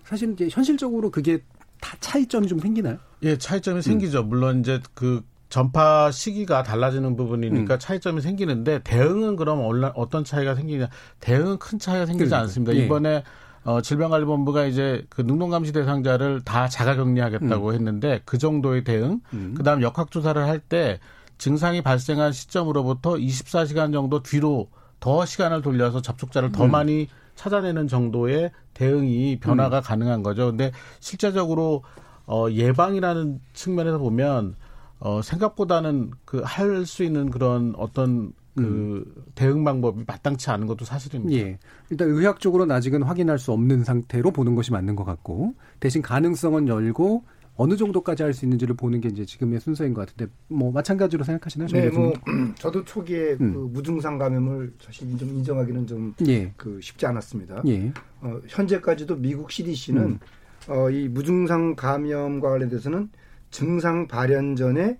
[0.05, 1.39] 사실 이제 현실적으로 그게
[1.81, 2.97] 다 차이점이 좀 생기나요?
[3.23, 3.81] 예, 차이점이 음.
[3.81, 4.23] 생기죠.
[4.23, 7.79] 물론 이제 그 전파 시기가 달라지는 부분이니까 음.
[7.79, 9.61] 차이점이 생기는데 대응은 그럼
[9.95, 10.89] 어떤 차이가 생기냐?
[11.19, 12.43] 대응은 큰 차이가 생기지 그러니까.
[12.43, 12.75] 않습니다.
[12.75, 12.85] 예.
[12.85, 13.23] 이번에
[13.63, 17.73] 어, 질병관리본부가 이제 그 능동감시 대상자를 다 자가격리하겠다고 음.
[17.73, 19.53] 했는데 그 정도의 대응, 음.
[19.57, 20.99] 그다음 역학조사를 할 때
[21.37, 26.71] 증상이 발생한 시점으로부터 24시간 정도 뒤로 더 시간을 돌려서 접촉자를 더 음.
[26.71, 29.81] 많이 찾아내는 정도의 대응이 변화가 음.
[29.83, 30.47] 가능한 거죠.
[30.47, 31.83] 근데 실제적으로
[32.25, 34.55] 어 예방이라는 측면에서 보면
[34.99, 39.23] 어 생각보다는 그 할 수 있는 그런 어떤 그 음.
[39.35, 41.37] 대응 방법이 마땅치 않은 것도 사실입니다.
[41.37, 41.59] 예.
[41.89, 47.23] 일단 의학적으로는 아직은 확인할 수 없는 상태로 보는 것이 맞는 것 같고 대신 가능성은 열고
[47.57, 51.69] 어느 정도까지 할 수 있는지를 보는 게 이제 지금의 순서인 것 같은데 뭐 마찬가지로 생각하시나요?
[51.69, 52.13] 네, 뭐
[52.55, 53.53] 저도 초기에 음.
[53.53, 56.53] 그 무증상 감염을 사실 좀 인정하기는 좀그 예.
[56.57, 57.61] 그 쉽지 않았습니다.
[57.67, 57.93] 예.
[58.21, 60.19] 어, 현재까지도 미국 CDC는 음.
[60.67, 63.09] 어, 이 무증상 감염과 관련돼서는
[63.51, 64.97] 증상 발현 전에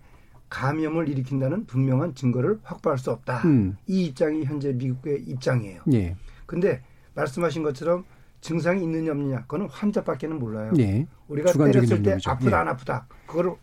[0.49, 3.39] 감염을 일으킨다는 분명한 증거를 확보할 수 없다.
[3.43, 3.75] 음.
[3.87, 5.81] 이 입장이 현재 미국의 입장이에요.
[5.93, 6.15] 예.
[6.45, 6.81] 근데
[7.15, 8.05] 말씀하신 것처럼
[8.45, 10.71] 증상이 있느냐 없느냐 그거는 환자밖에는 몰라요.
[10.77, 11.07] 예.
[11.29, 12.29] 우리가 때렸을 때 능력이죠.
[12.29, 12.55] 아프다 예.
[12.61, 13.55] 안 아프다 그거를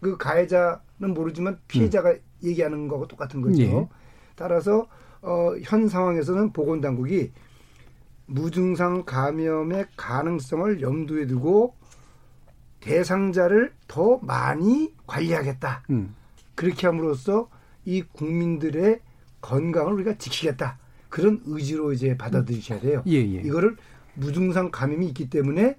[0.00, 2.20] 그 가해자는 모르지만 피해자가 음.
[2.42, 3.60] 얘기하는 거하고 똑같은 거죠.
[3.60, 3.88] 예.
[4.36, 4.86] 따라서
[5.20, 7.32] 어, 현 상황에서는 보건당국이
[8.24, 11.74] 무증상 감염의 가능성을 염두에 두고
[12.80, 15.82] 대상자를 더 많이 관리하겠다.
[15.90, 16.14] 음.
[16.54, 17.50] 그렇게 함으로써
[17.84, 19.00] 이 국민들의
[19.42, 20.78] 건강을 우리가 지키겠다.
[21.10, 23.02] 그런 의지로 이제 받아들이셔야 돼요.
[23.06, 23.42] 예, 예.
[23.42, 23.76] 이거를
[24.20, 25.76] 무증상 감염이 있기 때문에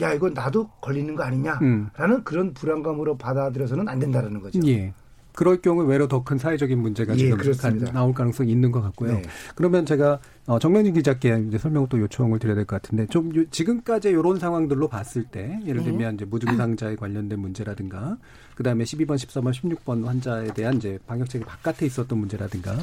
[0.00, 2.24] 야 이거 나도 걸리는 거 아니냐라는 음.
[2.24, 4.58] 그런 불안감으로 받아들여서는 안 된다라는 거죠.
[4.66, 4.92] 예.
[5.36, 9.14] 그럴 경우 외로 더 큰 사회적인 문제가 예, 지금 나올 가능성이 있는 것 같고요.
[9.14, 9.22] 네.
[9.56, 14.10] 그러면 제가 어, 정명진 기자께 이제 설명을 또 요청을 드려야 될 것 같은데 좀 지금까지
[14.10, 15.90] 이런 상황들로 봤을 때 예를 네.
[15.90, 18.16] 들면 이제 무증상자에 관련된 문제라든가
[18.54, 22.76] 그다음에 12번, 13번, 16번 환자에 대한 이제 방역체계 바깥에 있었던 문제라든가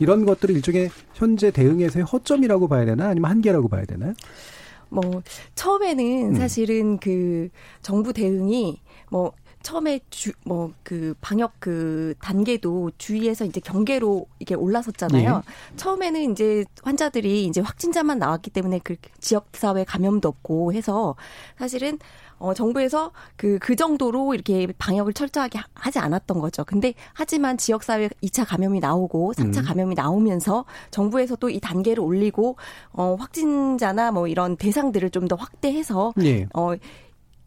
[0.00, 4.14] 이런 것들을 일종의 현재 대응에서의 허점이라고 봐야 되나 아니면 한계라고 봐야 되나요?
[4.88, 5.22] 뭐
[5.54, 6.34] 처음에는 음.
[6.36, 7.48] 사실은 그
[7.82, 15.36] 정부 대응이 뭐 처음에 주 뭐 그 방역 그 단계도 주위에서 이제 경계로 이게 올라섰잖아요.
[15.44, 15.76] 네.
[15.76, 21.16] 처음에는 이제 환자들이 이제 확진자만 나왔기 때문에 그 지역 사회 감염도 없고 해서
[21.58, 21.98] 사실은
[22.38, 26.64] 어, 정부에서 그, 그 정도로 이렇게 방역을 철저하게 하지 않았던 거죠.
[26.64, 29.64] 근데 하지만 지역사회 2차 감염이 나오고 3차 음.
[29.64, 32.56] 감염이 나오면서 정부에서 또 이 단계를 올리고,
[32.92, 36.46] 어, 확진자나 뭐 이런 대상들을 좀 더 확대해서, 네.
[36.54, 36.74] 어,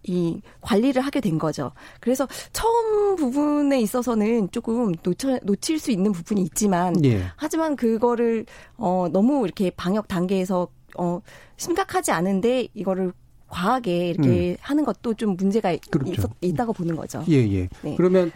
[0.04, 1.72] 이 관리를 하게 된 거죠.
[2.00, 7.24] 그래서 처음 부분에 있어서는 조금 놓쳐, 놓칠 수 있는 부분이 있지만, 예.
[7.36, 8.46] 하지만 그거를
[8.78, 11.20] 어 너무 이렇게 방역 단계에서 어
[11.58, 13.12] 심각하지 않은데 이거를
[13.50, 14.56] 과하게 이렇게 음.
[14.62, 16.30] 하는 것도 좀 문제가 그렇죠.
[16.42, 17.24] 있, 다고 보는 거죠.
[17.30, 17.70] 예, 예.
[17.82, 17.96] 네.
[17.98, 18.32] 그러면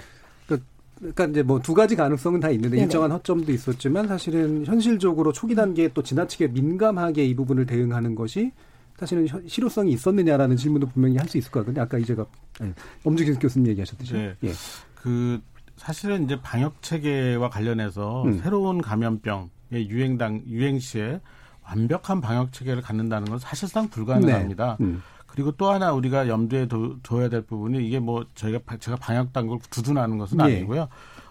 [0.47, 0.61] 그
[0.99, 2.83] 그러니까 이제 뭐 두 가지 가능성은 다 있는데 네네.
[2.83, 8.51] 일정한 허점도 있었지만 사실은 현실적으로 초기 단계에 또 지나치게 민감하게 이 부분을 대응하는 것이
[8.97, 11.83] 사실은 현- 실효성이 있었느냐라는 질문도 분명히 할 수 있을 것 같거든요.
[11.83, 12.25] 아까 이제가
[12.61, 12.73] 네,
[13.03, 14.13] 엄주경 교수님 얘기하셨듯이.
[14.13, 14.35] 네.
[14.43, 14.51] 예.
[14.95, 15.41] 그
[15.75, 18.39] 사실은 이제 방역 체계와 관련해서 음.
[18.41, 21.19] 새로운 감염병의 유행 당 유행 시에
[21.65, 24.77] 완벽한 방역 체계를 갖는다는 건 사실상 불가능합니다.
[24.79, 24.85] 네.
[24.85, 25.03] 음.
[25.27, 29.33] 그리고 또 하나 우리가 염두에 둬- 둬야 될 부분이 이게 뭐 저희가 바- 제가 방역
[29.33, 30.43] 당국을 두둔하는 것은 예.
[30.43, 30.87] 아니고요.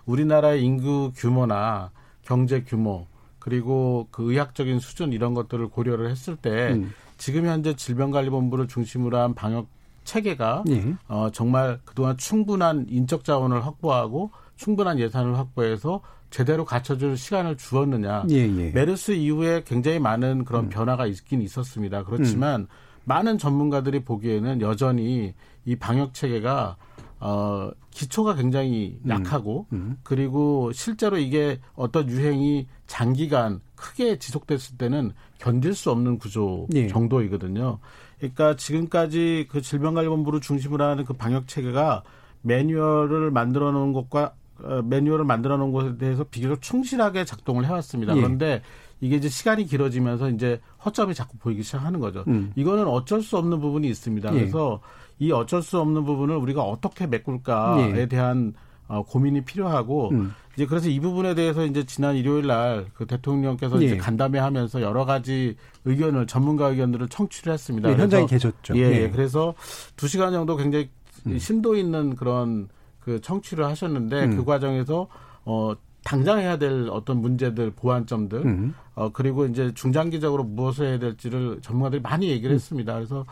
[0.06, 1.90] 우리나라의 인구 규모나
[2.22, 3.06] 경제 규모
[3.38, 6.92] 그리고 그 의학적인 수준 이런 것들을 고려를 했을 때 음.
[7.16, 9.68] 지금 현재 질병관리본부를 중심으로 한 방역
[10.04, 10.94] 체계가 예.
[11.06, 16.00] 어, 정말 그동안 충분한 인적 자원을 확보하고 충분한 예산을 확보해서
[16.32, 18.24] 제대로 갖춰줄 시간을 주었느냐.
[18.30, 18.70] 예, 예.
[18.70, 22.04] 메르스 이후에 굉장히 많은 그런 변화가 있긴 있었습니다.
[22.04, 22.66] 그렇지만
[23.04, 26.76] 많은 전문가들이 보기에는 여전히 이 방역 체계가
[27.20, 29.96] 어, 기초가 굉장히 약하고 음.
[30.02, 36.88] 그리고 실제로 이게 어떤 유행이 장기간 크게 지속됐을 때는 견딜 수 없는 구조 예.
[36.88, 37.78] 정도이거든요.
[38.18, 42.02] 그러니까 지금까지 그 질병관리본부를 중심으로 하는 그 방역 체계가
[42.40, 44.41] 매뉴얼을 만들어 놓은 것과 어,
[44.84, 48.16] 매뉴얼을 만들어 놓은 것에 대해서 비교적 충실하게 작동을 해왔습니다.
[48.16, 48.20] 예.
[48.20, 48.62] 그런데
[49.00, 52.24] 이게 이제 시간이 길어지면서 이제 허점이 자꾸 보이기 시작하는 거죠.
[52.28, 52.52] 음.
[52.54, 54.32] 이거는 어쩔 수 없는 부분이 있습니다.
[54.34, 54.38] 예.
[54.38, 54.80] 그래서
[55.18, 58.06] 이 어쩔 수 없는 부분을 우리가 어떻게 메꿀까에 예.
[58.06, 58.54] 대한
[58.88, 60.34] 어, 고민이 필요하고 음.
[60.54, 63.86] 이제 그래서 이 부분에 대해서 이제 지난 일요일 날 그 대통령께서 예.
[63.86, 67.90] 이제 간담회 하면서 여러 가지 의견을 전문가 의견들을 청취를 했습니다.
[67.90, 68.76] 예, 현장에 계셨죠.
[68.76, 69.02] 예, 예.
[69.02, 69.10] 예.
[69.10, 69.54] 그래서
[69.96, 70.90] 두 시간 정도 굉장히
[71.26, 71.38] 음.
[71.38, 72.68] 심도 있는 그런
[73.04, 74.36] 그 청취를 하셨는데 음.
[74.36, 75.08] 그 과정에서
[75.44, 75.72] 어
[76.04, 78.74] 당장 해야 될 어떤 문제들 보완점들 음.
[78.94, 82.30] 어 그리고 이제 중장기적으로 무엇을 해야 될지를 전문가들이 많이 음.
[82.30, 82.94] 얘기를 했습니다.
[82.94, 83.24] 그래서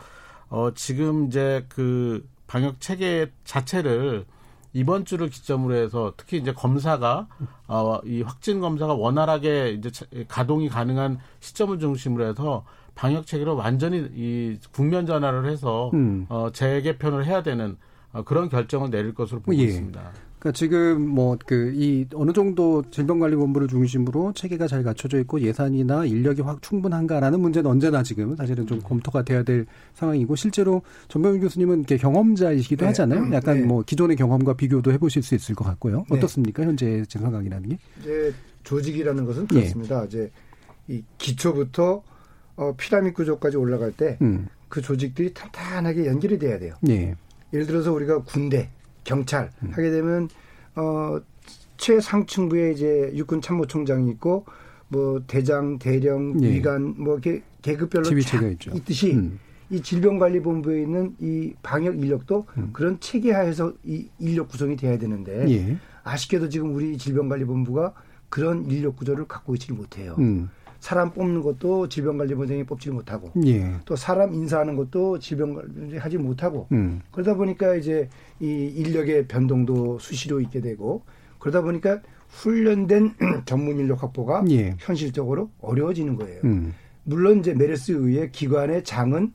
[0.49, 4.25] 어 지금 이제 그 방역 체계 자체를
[4.73, 7.27] 이번 주를 기점으로 해서 특히 이제 검사가
[7.67, 12.63] 어이 확진 검사가 원활하게 이제 차- 가동이 가능한 시점을 중심으로 해서
[12.95, 16.25] 방역 체계를 완전히 이 국면 전환을 해서 음.
[16.29, 17.90] 어 재개편을 해야 되는 어,
[18.25, 19.63] 그런 결정을 내릴 것으로 보고 예.
[19.63, 20.11] 있습니다.
[20.39, 26.41] 그러니까 지금 뭐 그 이 어느 정도 질병관리본부를 중심으로 체계가 잘 갖춰져 있고 예산이나 인력이
[26.41, 31.97] 확 충분한가라는 문제는 언제나 지금 사실은 좀 검토가 돼야 될 상황이고 실제로 정병윤 교수님은 이렇게
[31.97, 32.87] 경험자이시기도 네.
[32.87, 33.31] 하잖아요.
[33.33, 33.65] 약간 네.
[33.65, 36.05] 뭐 기존의 경험과 비교도 해보실 수 있을 것 같고요.
[36.09, 36.17] 네.
[36.17, 37.77] 어떻습니까 현재 제 상황이라는 게?
[38.01, 39.59] 이제 조직이라는 것은 예.
[39.59, 40.03] 그렇습니다.
[40.05, 40.31] 이제
[40.87, 42.01] 이 기초부터
[42.55, 44.47] 어, 피라미드 구조까지 올라갈 때그 음.
[44.81, 46.73] 조직들이 탄탄하게 연결이 돼야 돼요.
[46.89, 47.15] 예.
[47.53, 48.69] 예를 들어서 우리가 군대,
[49.03, 49.71] 경찰 음.
[49.71, 50.29] 하게 되면
[50.75, 51.19] 어
[51.77, 54.45] 최상층부에 이제 육군 참모총장이 있고
[54.87, 56.51] 뭐 대장, 대령, 예.
[56.51, 58.03] 위관 뭐 이렇게 계급별로.
[58.75, 59.39] 있듯이 음.
[59.69, 65.77] 이 질병관리본부에 있는 이 방역 인력도 그런 체계하에서 이 인력 구성이 돼야 되는데 예.
[66.03, 67.93] 아쉽게도 지금 우리 질병관리본부가
[68.29, 70.15] 그런 인력 구조를 갖고 있지를 못해요.
[70.19, 70.49] 음.
[70.81, 73.75] 사람 뽑는 것도 질병관리본장이 뽑지를 못하고 예.
[73.85, 77.01] 또 사람 인사하는 것도 질병관리 하지 못하고 음.
[77.11, 81.03] 그러다 보니까 이제 이 인력의 변동도 수시로 있게 되고
[81.37, 83.13] 그러다 보니까 훈련된
[83.45, 84.75] 전문 인력 확보가 예.
[84.79, 86.41] 현실적으로 어려워지는 거예요.
[86.45, 86.73] 음.
[87.03, 89.33] 물론 이제 메르스 의해 기관의 장은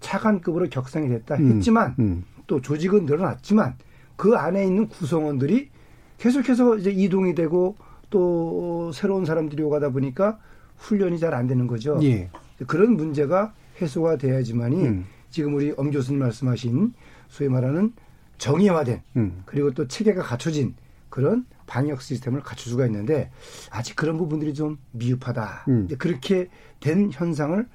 [0.00, 1.56] 차관급으로 격상이 됐다 음.
[1.56, 2.24] 했지만 음.
[2.46, 3.74] 또 조직은 늘어났지만
[4.16, 5.68] 그 안에 있는 구성원들이
[6.16, 7.76] 계속해서 이제 이동이 되고
[8.08, 10.38] 또 새로운 사람들이 오가다 보니까
[10.82, 11.98] 훈련이 잘 안 되는 거죠.
[12.02, 12.28] 예.
[12.66, 15.06] 그런 문제가 해소가 돼야지만이 음.
[15.30, 16.92] 지금 우리 엄 교수님 말씀하신
[17.28, 17.92] 소위 말하는
[18.38, 19.42] 정의화된 음.
[19.46, 20.74] 그리고 또 체계가 갖춰진
[21.08, 23.30] 그런 방역 시스템을 갖출 수가 있는데
[23.70, 25.64] 아직 그런 부분들이 좀 미흡하다.
[25.68, 25.88] 음.
[25.98, 26.48] 그렇게
[26.80, 27.66] 된 현상을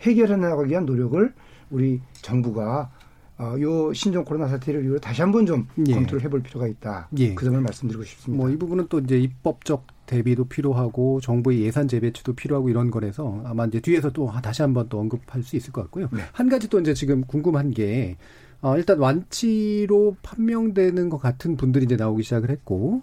[0.00, 1.32] 해결해 나가기 위한 노력을
[1.70, 2.90] 우리 정부가
[3.38, 5.92] 어, 요 신종 코로나 사태를 이후로 다시 한번 좀 예.
[5.92, 7.08] 검토를 해볼 필요가 있다.
[7.18, 7.34] 예.
[7.34, 8.42] 그 점을 말씀드리고 싶습니다.
[8.42, 13.66] 뭐 이 부분은 또 이제 입법적 대비도 필요하고 정부의 예산 재배치도 필요하고 이런 거라서 아마
[13.66, 16.08] 이제 뒤에서 또 다시 한번 또 언급할 수 있을 것 같고요.
[16.12, 16.22] 네.
[16.32, 18.16] 한 가지 또 이제 지금 궁금한 게
[18.62, 23.02] 어, 일단 완치로 판명되는 것 같은 분들이 이제 나오기 시작을 했고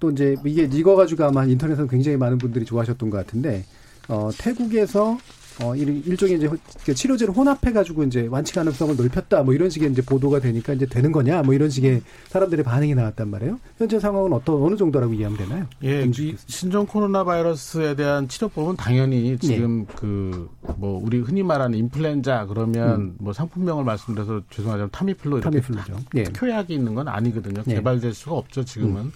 [0.00, 3.64] 또 이제 이게 이거 가지고 아마 인터넷에서 굉장히 많은 분들이 좋아하셨던 것 같은데
[4.08, 5.18] 어, 태국에서
[5.60, 6.48] 어, 일- 일종의 이제
[6.84, 11.10] 그 치료제를 혼합해가지고 이제 완치 가능성을 넓혔다 뭐 이런 식의 이제 보도가 되니까 이제 되는
[11.10, 13.58] 거냐 뭐 이런 식의 사람들의 반응이 나왔단 말이에요.
[13.76, 15.66] 현재 상황은 어떤 어느 정도라고 이해하면 되나요?
[15.82, 23.14] 예, 이 신종 코로나 바이러스에 대한 치료법은 당연히 지금 그뭐 우리 흔히 말하는 인플루엔자 그러면
[23.18, 25.96] 뭐 상품명을 말씀드려서 죄송하지만 타미플루 이렇게 타미플루죠.
[26.16, 26.22] 예.
[26.24, 27.62] 특효약이 있는 건 아니거든요.
[27.66, 27.74] 예.
[27.74, 29.10] 개발될 수가 없죠 지금은.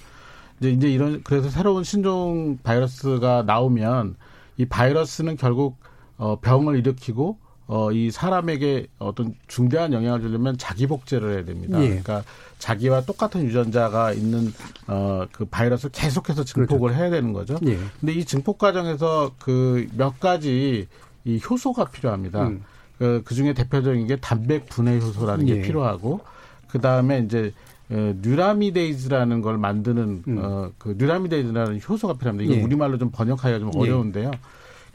[0.59, 4.16] 이제 이제 이런 그래서 새로운 신종 바이러스가 나오면
[4.59, 5.76] 이 바이러스는 결국
[6.16, 11.81] 어 병을 일으키고 어, 이 사람에게 어떤 중대한 영향을 주려면 자기 복제를 해야 됩니다.
[11.83, 11.88] 예.
[11.88, 12.22] 그러니까
[12.59, 14.53] 자기와 똑같은 유전자가 있는
[14.88, 17.01] 어, 그 바이러스를 계속해서 증폭을 그렇죠.
[17.01, 17.57] 해야 되는 거죠.
[17.66, 17.79] 예.
[18.01, 20.87] 근데 이 증폭 과정에서 그 몇 가지
[21.25, 22.48] 이 효소가 필요합니다.
[22.48, 22.62] 음.
[22.98, 25.62] 그, 그 중에 대표적인 게 단백 분해 효소라는 게 예.
[25.62, 26.20] 필요하고
[26.68, 27.55] 그 다음에 이제
[27.90, 30.38] 어, neuraminidase라는 걸 만드는 음.
[30.42, 32.51] 어, 그 neuraminidase라는 효소가 필요합니다.
[32.53, 32.64] 이거 예.
[32.64, 33.79] 우리말로 좀 번역하기가 좀 예.
[33.79, 34.31] 어려운데요.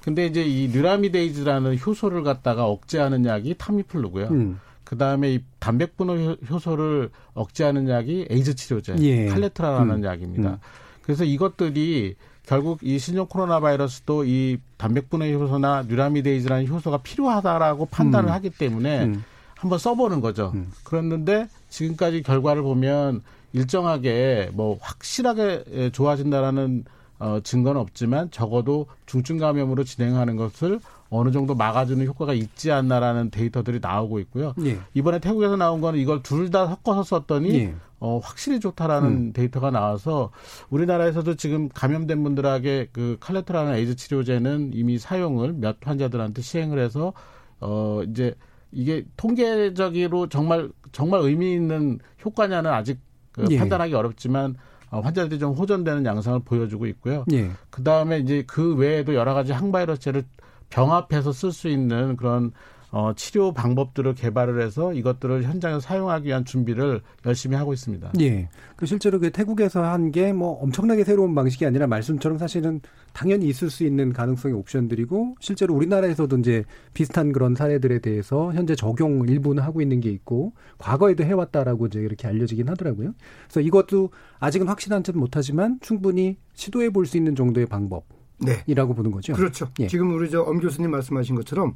[0.07, 4.27] 근데 이제 이 neuraminidase라는 효소를 갖다가 억제하는 약이 타미플루고요.
[4.27, 4.57] 음.
[4.85, 9.25] 그 다음에 이 단백분해 효소를 억제하는 약이 에이즈 치료제 예.
[9.25, 10.03] 칼레트라라는 음.
[10.05, 10.49] 약입니다.
[10.51, 10.57] 음.
[11.01, 18.33] 그래서 이것들이 결국 이 신종 코로나 바이러스도 이 단백분해 효소나 neuraminidase라는 효소가 필요하다라고 판단을 음.
[18.35, 19.25] 하기 때문에 음.
[19.55, 20.53] 한번 써보는 거죠.
[20.55, 20.71] 음.
[20.85, 26.85] 그랬는데 지금까지 결과를 보면 일정하게 뭐 확실하게 좋아진다라는
[27.19, 33.79] 어, 증거는 없지만 적어도 중증 감염으로 진행하는 것을 어느 정도 막아주는 효과가 있지 않나라는 데이터들이
[33.81, 34.53] 나오고 있고요.
[34.65, 34.77] 예.
[34.93, 37.75] 이번에 태국에서 나온 거는 이걸 둘 다 섞어서 썼더니 예.
[37.99, 39.33] 어, 확실히 좋다라는 음.
[39.33, 40.31] 데이터가 나와서
[40.69, 47.13] 우리나라에서도 지금 감염된 분들에게 그 칼레트라는 에이즈 치료제는 이미 사용을 몇 환자들한테 시행을 해서
[47.59, 48.35] 어, 이제
[48.71, 52.99] 이게 통계적으로 정말 정말 의미 있는 효과냐는 아직
[53.31, 53.57] 그 예.
[53.57, 54.55] 판단하기 어렵지만 어,
[54.89, 57.25] 환자들이 좀 호전되는 양상을 보여주고 있고요.
[57.33, 57.51] 예.
[57.69, 60.23] 그 다음에 이제 그 외에도 여러 가지 항바이러스제를
[60.69, 62.51] 병합해서 쓸 수 있는 그런
[62.89, 68.13] 어, 치료 방법들을 개발을 해서 이것들을 현장에서 사용하기 위한 준비를 열심히 하고 있습니다.
[68.21, 68.47] 예.
[68.77, 72.79] 그 실제로 그 태국에서 한 게 뭐 엄청나게 새로운 방식이 아니라 말씀처럼 사실은
[73.11, 79.27] 당연히 있을 수 있는 가능성의 옵션들이고 실제로 우리나라에서도 이제 비슷한 그런 사례들에 대해서 현재 적용
[79.27, 83.13] 일부는 하고 있는 게 있고 과거에도 해왔다라고 이제 이렇게 알려지긴 하더라고요.
[83.47, 88.05] 그래서 이것도 아직은 확실한지는 못하지만 충분히 시도해 볼 수 있는 정도의 방법.
[88.39, 88.61] 네.
[88.67, 89.33] 이라고 보는 거죠.
[89.33, 89.67] 그렇죠.
[89.79, 89.87] 예.
[89.87, 91.73] 지금 우리 저 엄 교수님 말씀하신 것처럼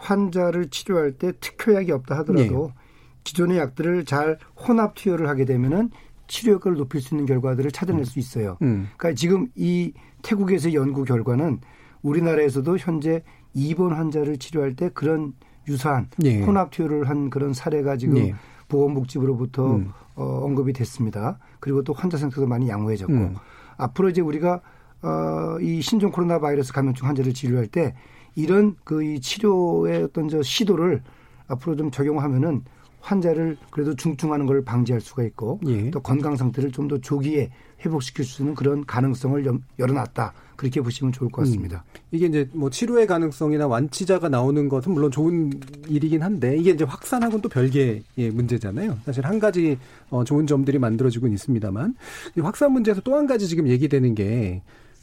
[0.00, 2.84] 환자를 치료할 때 특효약이 없다 하더라도 네.
[3.24, 5.90] 기존의 약들을 잘 혼합 투여를 하게 되면은
[6.26, 8.04] 치료 효과를 높일 수 있는 결과들을 찾아낼 음.
[8.04, 8.56] 수 있어요.
[8.62, 8.88] 음.
[8.96, 11.60] 그러니까 지금 이 태국에서의 연구 결과는
[12.02, 15.34] 우리나라에서도 현재 입원 환자를 치료할 때 그런
[15.68, 16.42] 유사한 네.
[16.42, 18.34] 혼합 투여를 한 그런 사례가 지금 네.
[18.68, 19.92] 보건복지부로부터 음.
[20.14, 21.38] 어, 언급이 됐습니다.
[21.58, 23.34] 그리고 또 환자 상태도 많이 양호해졌고 음.
[23.76, 24.60] 앞으로 이제 우리가
[25.02, 27.94] 어, 이 신종 코로나 바이러스 감염증 환자를 치료할 때
[28.34, 31.02] 이런 그 이 치료의 어떤 저 시도를
[31.48, 32.62] 앞으로 좀 적용하면은
[33.00, 35.90] 환자를 그래도 중증하는 걸 방지할 수가 있고 예.
[35.90, 37.50] 또 건강 상태를 좀 더 조기에
[37.82, 39.42] 회복시킬 수 있는 그런 가능성을
[39.78, 40.34] 열어놨다.
[40.56, 41.82] 그렇게 보시면 좋을 것 같습니다.
[41.94, 41.98] 음.
[42.10, 45.50] 이게 이제 뭐 치료의 가능성이나 완치자가 나오는 것은 물론 좋은
[45.88, 48.02] 일이긴 한데 이게 이제 확산하고는 또 별개의
[48.34, 48.98] 문제잖아요.
[49.06, 49.78] 사실 한 가지
[50.10, 51.94] 어 좋은 점들이 만들어지고 있습니다만
[52.42, 54.60] 확산 문제에서 또 한 가지 지금 얘기되는 게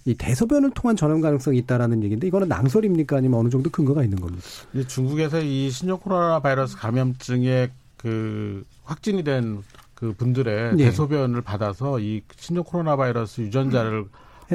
[0.07, 4.41] 이 대소변을 통한 전염 가능성이 있다라는 얘기인데 이거는 낭설입니까 아니면 어느 정도 근거가 있는 겁니까?
[4.87, 9.63] 중국에서 이 신종 코로나 바이러스 감염증에 그 확진이 된
[9.97, 10.85] 그 분들의 네.
[10.85, 14.05] 대소변을 받아서 이 신종 코로나 바이러스 유전자를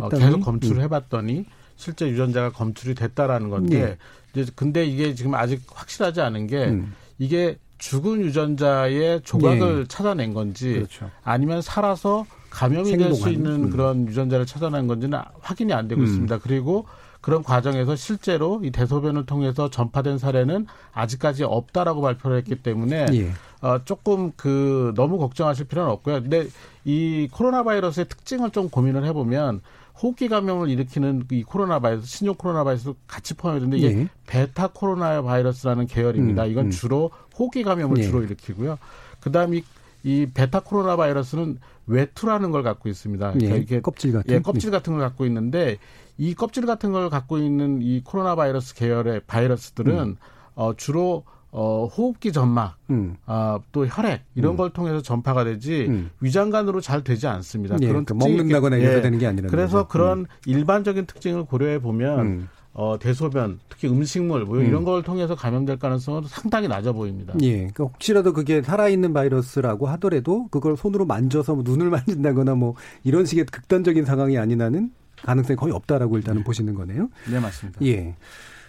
[0.01, 0.83] 어, 계속 검출을 음.
[0.83, 3.99] 해봤더니 실제 유전자가 검출이 됐다라는 건데
[4.33, 4.41] 네.
[4.41, 6.95] 이제 근데 이게 지금 아직 확실하지 않은 게 음.
[7.19, 9.85] 이게 죽은 유전자의 조각을 네.
[9.89, 11.11] 찾아낸 건지 그렇죠.
[11.25, 13.71] 아니면 살아서 감염이 될 수 있는 음.
[13.71, 16.07] 그런 유전자를 찾아낸 건지는 확인이 안 되고 음.
[16.07, 16.39] 있습니다.
[16.39, 16.87] 그리고
[17.21, 23.31] 그런 과정에서 실제로 이 대소변을 통해서 전파된 사례는 아직까지 없다라고 발표를 했기 때문에 예.
[23.61, 26.23] 어, 조금 그 너무 걱정하실 필요는 없고요.
[26.23, 26.49] 근데
[26.85, 29.61] 이 코로나 바이러스의 특징을 좀 고민을 해보면
[30.03, 34.09] 호흡기 감염을 일으키는 이 코로나 바이러스, 신종 코로나 바이러스 같이 포함되는데 이게 예.
[34.27, 36.45] 베타 코로나 바이러스라는 계열입니다.
[36.45, 36.71] 음, 이건 음.
[36.71, 38.03] 주로 호흡기 감염을 예.
[38.03, 38.79] 주로 일으키고요.
[39.21, 39.63] 그다음 이,
[40.03, 43.33] 이 베타 코로나 바이러스는 외투라는 걸 갖고 있습니다.
[43.33, 45.79] 그러니까 예, 이게 껍질 같은 예, 껍질 같은 걸 갖고 있는데
[46.19, 50.17] 이 껍질 같은 걸 갖고 있는 이 코로나 바이러스 계열의 바이러스들은 음.
[50.55, 53.17] 어, 주로 어, 호흡기 점막, 음.
[53.27, 54.57] 아, 또 혈액 이런 음.
[54.57, 56.11] 걸 통해서 전파가 되지 음.
[56.21, 57.77] 위장관으로 잘 되지 않습니다.
[57.83, 60.27] 예, 그런 그러니까 먹는다거나 이렇게 예, 되는 게 아니라 그래서 그런 음.
[60.47, 62.49] 일반적인 특징을 고려해 보면 음.
[62.75, 64.85] 어, 대소변, 특히 음식물, 뭐 이런 음.
[64.85, 67.35] 걸 통해서 감염될 가능성은 상당히 낮아 보입니다.
[67.43, 67.57] 예.
[67.57, 73.45] 그러니까 혹시라도 그게 살아있는 바이러스라고 하더라도 그걸 손으로 만져서 뭐 눈을 만진다거나 뭐 이런 식의
[73.47, 74.91] 극단적인 상황이 아니라는
[75.23, 76.45] 가능성이 거의 없다라고 일단은 네.
[76.45, 77.11] 보시는 거네요.
[77.31, 77.85] 네, 맞습니다.
[77.85, 78.15] 예.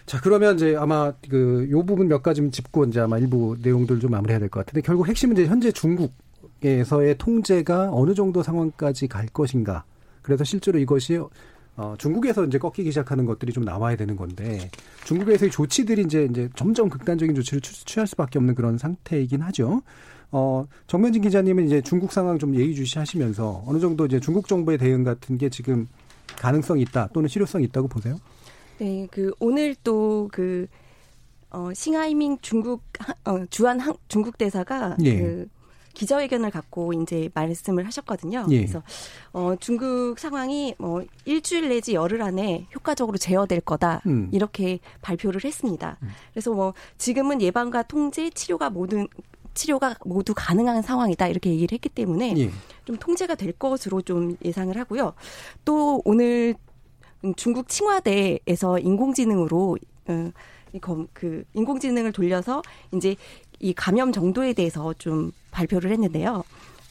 [0.04, 4.00] 자, 그러면 이제 아마 그 요 부분 몇 가지 좀 짚고 이제 아마 일부 내용들
[4.00, 9.26] 좀 마무리해야 될 것 같은데 결국 핵심은 이제 현재 중국에서의 통제가 어느 정도 상황까지 갈
[9.28, 9.84] 것인가.
[10.20, 11.18] 그래서 실제로 이것이
[11.76, 14.70] 어, 중국에서 이제 꺾이기 시작하는 것들이 좀 나와야 되는 건데
[15.04, 19.82] 중국에서의 조치들이 이제 이제 점점 극단적인 조치를 취할 수밖에 없는 그런 상태이긴 하죠.
[20.30, 25.38] 어, 정면진 기자님은 이제 중국 상황 좀 예의주시하시면서 어느 정도 이제 중국 정부의 대응 같은
[25.38, 25.88] 게 지금
[26.26, 28.16] 가능성이 있다 또는 실효성이 있다고 보세요?
[28.78, 30.66] 네, 그 오늘 또그
[31.50, 32.82] 어, 싱하이밍 중국
[33.24, 35.18] 어, 주한 한, 중국 대사가 예.
[35.18, 35.46] 그
[35.94, 38.46] 기자회견을 갖고 이제 말씀을 하셨거든요.
[38.50, 38.58] 예.
[38.58, 38.82] 그래서
[39.32, 44.28] 어, 중국 상황이 뭐 일주일 내지 열흘 안에 효과적으로 제어될 거다 음.
[44.32, 45.98] 이렇게 발표를 했습니다.
[46.32, 49.08] 그래서 뭐 지금은 예방과 통제, 치료가 모든
[49.54, 52.50] 치료가 모두 가능한 상황이다 이렇게 얘기를 했기 때문에 예.
[52.84, 55.14] 좀 통제가 될 것으로 좀 예상을 하고요.
[55.64, 56.54] 또 오늘
[57.36, 59.78] 중국 칭화대에서 인공지능으로
[60.08, 60.30] 어,
[61.12, 63.16] 그 인공지능을 돌려서 이제
[63.60, 66.44] 이 감염 정도에 대해서 좀 발표를 했는데요.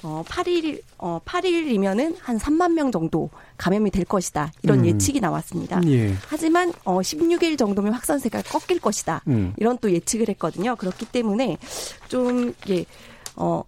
[0.04, 4.52] 어, 8일, 어, 8일이면은 한 3만 명 정도 감염이 될 것이다.
[4.62, 4.86] 이런 음.
[4.86, 5.82] 예측이 나왔습니다.
[5.88, 6.14] 예.
[6.28, 9.22] 하지만, 어, 16일 정도면 확산세가 꺾일 것이다.
[9.28, 9.54] 음.
[9.58, 10.76] 이런 또 예측을 했거든요.
[10.76, 11.58] 그렇기 때문에
[12.10, 12.86] 좀, 이게,
[13.38, 13.64] 어,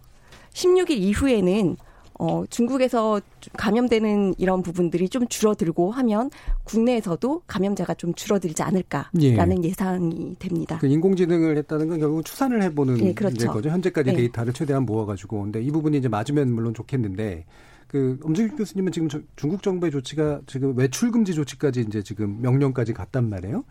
[0.54, 1.78] 16일 이후에는
[2.18, 3.20] 어, 중국에서
[3.58, 6.30] 감염되는 이런 부분들이 좀 줄어들고 하면
[6.64, 9.70] 국내에서도 감염자가 좀 줄어들지 않을까라는 예.
[9.72, 10.78] 상이 됩니다.
[10.80, 13.36] 그 인공지능을 했다는 건 결국 추산을 해보는 예, 그렇죠.
[13.36, 13.70] 이제 거죠.
[13.70, 14.16] 현재까지 네.
[14.18, 15.42] 데이터를 최대한 모아가지고.
[15.44, 17.46] 근데 이 부분이 이제 맞으면 물론 좋겠는데
[17.88, 22.94] 그 엄지규 교수님은 지금 저- 중국 정부의 조치가 지금 외출 금지 조치까지 이제 지금 명령까지
[22.94, 23.64] 갔단 말이에요.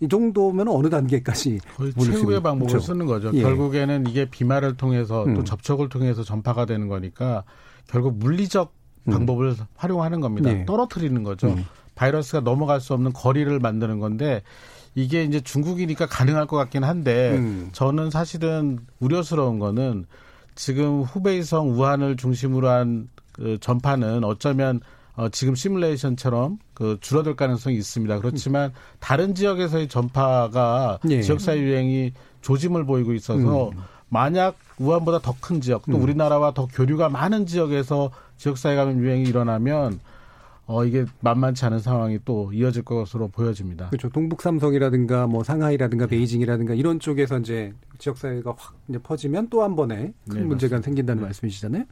[0.00, 2.80] 이 정도면 어느 단계까지 거의 최후의 방법을 그렇죠.
[2.80, 3.30] 쓰는 거죠.
[3.34, 3.42] 예.
[3.42, 5.34] 결국에는 이게 비말을 통해서 음.
[5.34, 7.44] 또 접촉을 통해서 전파가 되는 거니까
[7.88, 8.74] 결국 물리적
[9.08, 9.12] 음.
[9.12, 10.50] 방법을 활용하는 겁니다.
[10.50, 10.64] 예.
[10.64, 11.48] 떨어뜨리는 거죠.
[11.48, 11.64] 음.
[11.94, 14.42] 바이러스가 넘어갈 수 없는 거리를 만드는 건데
[14.94, 17.68] 이게 이제 중국이니까 가능할 것 같긴 한데 음.
[17.72, 20.06] 저는 사실은 우려스러운 거는
[20.54, 24.80] 지금 후베이성 우한을 중심으로 한 그 전파는 어쩌면
[25.14, 28.20] 어, 지금 시뮬레이션처럼 그 줄어들 가능성이 있습니다.
[28.20, 31.20] 그렇지만 다른 지역에서의 전파가 예.
[31.20, 33.76] 지역사회 유행이 조짐을 보이고 있어서 음.
[34.12, 36.02] 만약 우한보다 더 큰 지역 또 음.
[36.02, 40.00] 우리나라와 더 교류가 많은 지역에서 지역사회 감염 유행이 일어나면
[40.66, 43.88] 어 이게 만만치 않은 상황이 또 이어질 것으로 보여집니다.
[43.88, 44.10] 그렇죠.
[44.10, 49.74] 동북 삼성이라든가 뭐 상하이라든가 베이징이라든가 이런 쪽에서 이제 지역 사회가 확 이제 퍼지면 또 한
[49.74, 51.84] 번에 큰 네, 문제가 생긴다는 말씀이시잖아요.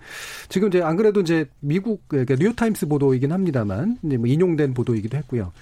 [0.51, 5.53] 지금 이제 안 그래도 이제 미국 그러니까 뉴욕타임스 보도이긴 합니다만 이제 뭐 인용된 보도이기도 했고요.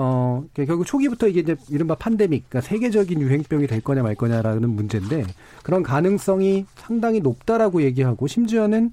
[0.00, 4.70] 어, 그러니까 결국 초기부터 이게 이제 이른바 팬데믹, 그러니까 세계적인 유행병이 될 거냐 말 거냐라는
[4.70, 5.24] 문제인데
[5.64, 8.92] 그런 가능성이 상당히 높다라고 얘기하고 심지어는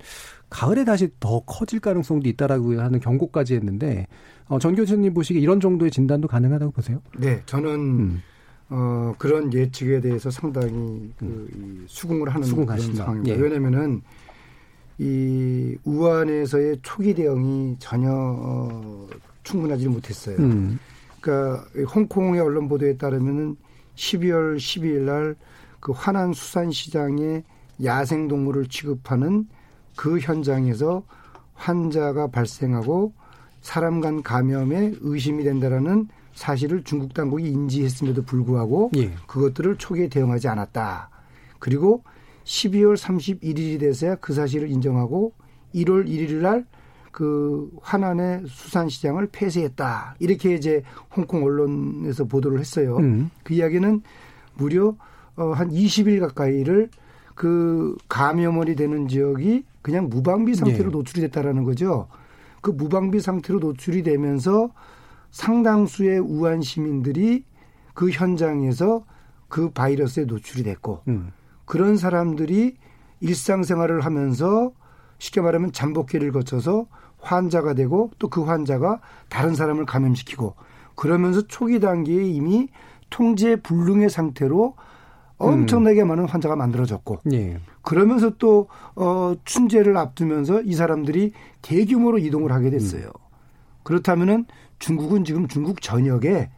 [0.49, 4.07] 가을에 다시 더 커질 가능성도 있다라고 하는 경고까지 했는데
[4.47, 6.99] 어, 전 교수님 보시기에 이런 정도의 진단도 가능하다고 보세요?
[7.19, 8.21] 네, 저는 음.
[8.69, 13.03] 어, 그런 예측에 대해서 상당히 그, 이 수긍을 하는 그런 수긍하신다.
[13.03, 13.37] 상황입니다.
[13.37, 13.39] 예.
[13.39, 14.01] 왜냐면은
[14.97, 19.07] 이 우한에서의 초기 대응이 전혀 어,
[19.43, 20.37] 충분하지 못했어요.
[20.37, 20.79] 음.
[21.25, 23.55] 그러니까 이 홍콩의 언론 보도에 따르면은
[23.95, 25.35] 12월 12일 날
[25.85, 27.43] 그 화난 수산시장에
[27.83, 29.47] 야생동물을 취급하는
[29.95, 31.03] 그 현장에서
[31.53, 33.13] 환자가 발생하고
[33.61, 39.13] 사람 간 감염에 의심이 된다라는 사실을 중국 당국이 인지했음에도 불구하고 예.
[39.27, 41.11] 그것들을 초기에 대응하지 않았다.
[41.59, 42.03] 그리고
[42.45, 45.33] 12월 31일이 돼서야 그 사실을 인정하고
[45.75, 46.65] 1월 1일 날
[47.15, 50.17] 그 화난의 수산시장을 폐쇄했다.
[50.19, 50.83] 이렇게 이제
[51.15, 52.97] 홍콩 언론에서 보도를 했어요.
[52.97, 53.29] 음.
[53.41, 54.01] 그 이야기는
[54.55, 54.97] 무려
[55.37, 56.89] 어, 한 20일 가까이를
[57.33, 60.91] 그 감염원이 되는 지역이 그냥 무방비 상태로 예.
[60.91, 62.09] 노출이 됐다라는 거죠.
[62.59, 64.71] 그 무방비 상태로 노출이 되면서
[65.31, 67.45] 상당수의 우한 시민들이
[67.93, 69.05] 그 현장에서
[69.47, 71.31] 그 바이러스에 노출이 됐고 음.
[71.63, 72.75] 그런 사람들이
[73.21, 74.73] 일상생활을 하면서
[75.17, 76.87] 쉽게 말하면 잠복기를 거쳐서
[77.25, 78.99] 환자가 되고 또 그 환자가
[79.29, 80.55] 다른 사람을 감염시키고
[80.95, 82.69] 그러면서 초기 단계에 이미
[83.09, 84.75] 통제 불능의 상태로
[85.37, 87.59] 엄청나게 많은 환자가 만들어졌고 예.
[87.81, 93.09] 그러면서 또 어, 춘제를 앞두면서 이 사람들이 대규모로 이동을 하게 됐어요.
[93.83, 94.45] 그렇다면은
[94.79, 96.49] 중국은 지금 중국 전역에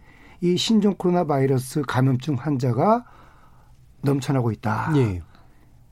[0.42, 3.06] 이 신종 코로나 바이러스 감염증 환자가
[4.02, 4.94] 넘쳐나고 있다.
[4.96, 5.22] 예.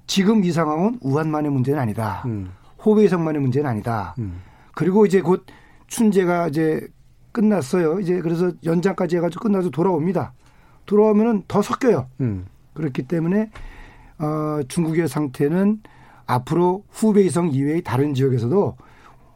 [0.07, 2.23] 지금 이 상황은 우한만의 문제는 아니다.
[2.26, 2.51] 음.
[2.86, 4.15] 호베이성만의 문제는 아니다.
[4.76, 4.78] 음.
[4.78, 5.45] 그리고 이제 곧
[5.88, 6.88] 춘제가 이제
[7.32, 7.99] 끝났어요.
[7.99, 10.34] 이제 그래서 연장까지 해가지고 끝나서 돌아옵니다.
[10.86, 12.07] 돌아오면은 더 섞여요.
[12.21, 12.45] 음.
[12.73, 13.49] 그렇기 때문에
[14.19, 15.82] 어, 중국의 상태는
[16.26, 18.78] 앞으로 후베이성 이외의 다른 지역에서도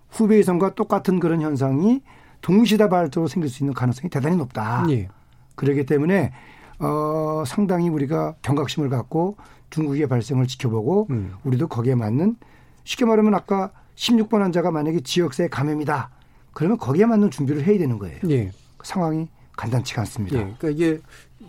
[0.10, 2.02] 후베이성과 똑같은 그런 현상이
[2.42, 4.86] 동시다발적으로 생길 수 있는 가능성이 대단히 높다.
[4.90, 5.10] 예.
[5.56, 6.32] 그렇기 때문에
[6.80, 9.38] 어, 상당히 우리가 경각심을 갖고
[9.70, 11.34] 중국의 발생을 지켜보고 음.
[11.44, 12.38] 우리도 거기에 맞는
[12.86, 16.10] 쉽게 말하면 아까 16번 환자가 만약에 지역사회 감염이다.
[16.54, 18.18] 그러면 거기에 맞는 준비를 해야 되는 거예요.
[18.30, 18.52] 예.
[18.84, 19.28] 상황이
[19.58, 20.38] 간단치가 않습니다.
[20.38, 20.42] 예.
[20.58, 21.00] 그러니까 이게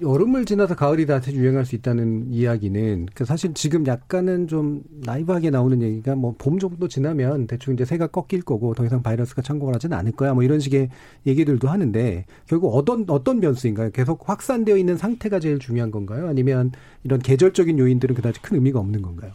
[0.03, 5.81] 여름을 지나서 가을이 다시 유행할 수 있다는 이야기는 그 사실 지금 약간은 좀 나이브하게 나오는
[5.83, 9.97] 얘기가 뭐 봄 정도 지나면 대충 이제 새가 꺾일 거고 더 이상 바이러스가 창궐 하지는
[9.99, 10.89] 않을 거야 뭐 이런 식의
[11.27, 13.91] 얘기들도 하는데 결국 어떤 어떤 변수인가요?
[13.91, 16.29] 계속 확산되어 있는 상태가 제일 중요한 건가요?
[16.29, 16.73] 아니면
[17.05, 19.33] 이런 계절적인 요인들은 그다지 큰 의미가 없는 건가요?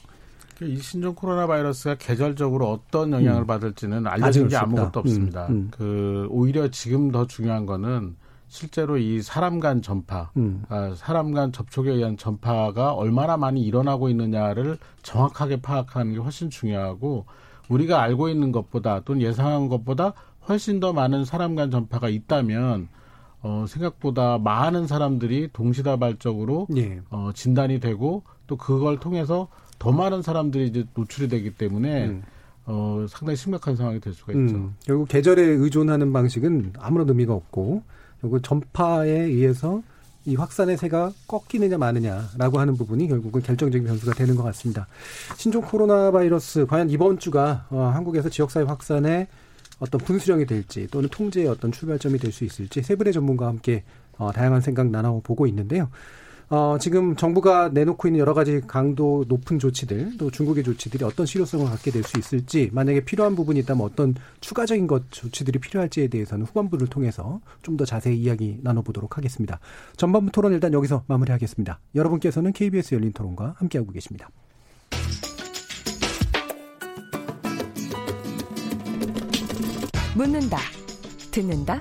[0.62, 3.48] 이 신종 코로나 바이러스가 계절적으로 어떤 영향을 음.
[3.48, 5.48] 받을지는 알려진 게 아무것도 없습니다.
[5.48, 5.72] 음, 음.
[5.72, 8.16] 그 오히려 지금 더 중요한 거는
[8.48, 10.64] 실제로 이 사람 간 전파, 음.
[10.70, 17.26] 아, 사람 간 접촉에 의한 전파가 얼마나 많이 일어나고 있느냐를 정확하게 파악하는 게 훨씬 중요하고
[17.68, 20.14] 우리가 알고 있는 것보다 또는 예상한 것보다
[20.48, 22.88] 훨씬 더 많은 사람 간 전파가 있다면
[23.42, 27.02] 어, 생각보다 많은 사람들이 동시다발적으로 예.
[27.10, 29.48] 어, 진단이 되고 또 그걸 통해서
[29.80, 32.24] 더 많은 사람들이 이제 노출이 되기 때문에 음.
[32.66, 34.56] 어, 상당히 심각한 상황이 될 수가 있죠.
[34.56, 34.76] 음.
[34.84, 37.84] 결국 계절에 의존하는 방식은 아무런 의미가 없고
[38.22, 39.84] 결국 전파에 의해서
[40.28, 44.88] 이 확산의 새가 꺾이느냐 마느냐라고 하는 부분이 결국은 결정적인 변수가 되는 것 같습니다.
[45.38, 49.28] 신종 코로나 바이러스 과연 이번 주가 어, 한국에서 지역사회 확산의
[49.78, 53.84] 어떤 분수령이 될지 또는 통제의 어떤 출발점이 될 수 있을지 세 분의 전문가와 함께
[54.18, 55.90] 어, 다양한 생각 나눠보고 있는데요.
[56.50, 61.66] 어, 지금 정부가 내놓고 있는 여러 가지 강도 높은 조치들, 또 중국의 조치들이 어떤 실효성을
[61.66, 66.88] 갖게 될 수 있을지, 만약에 필요한 부분이 있다면 어떤 추가적인 것 조치들이 필요할지에 대해서는 후반부를
[66.88, 69.60] 통해서 좀 더 자세히 이야기 나눠보도록 하겠습니다.
[69.98, 71.80] 전반부 토론 일단 여기서 마무리하겠습니다.
[71.94, 74.30] 여러분께서는 KBS 열린 토론과 함께하고 계십니다.
[80.16, 80.58] 묻는다,
[81.32, 81.80] 듣는다,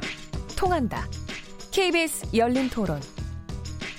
[0.57, 1.05] 통한다.
[1.71, 3.01] KBS 열린 토론.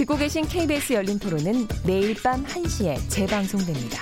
[0.00, 3.98] 듣고 계신 KBS 열린 토론은 매일 밤 1시에 재방송됩니다.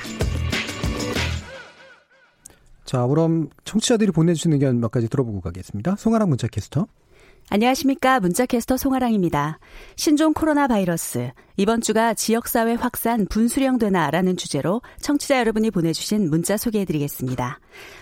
[2.84, 5.96] 자, 그럼 청취자들이 보내주신 의견 몇 가지 들어보고 가겠습니다.
[5.96, 6.86] 송아랑 문자 캐스터.
[7.50, 8.20] 안녕하십니까.
[8.20, 9.58] 문자캐스터 송아랑입니다.
[9.96, 11.32] 신종 코로나 바이러스.
[11.60, 17.58] 이번 주가 지역사회 확산 분수령되나라는 주제로 청취자 여러분이 보내주신 문자 소개해드리겠습니다.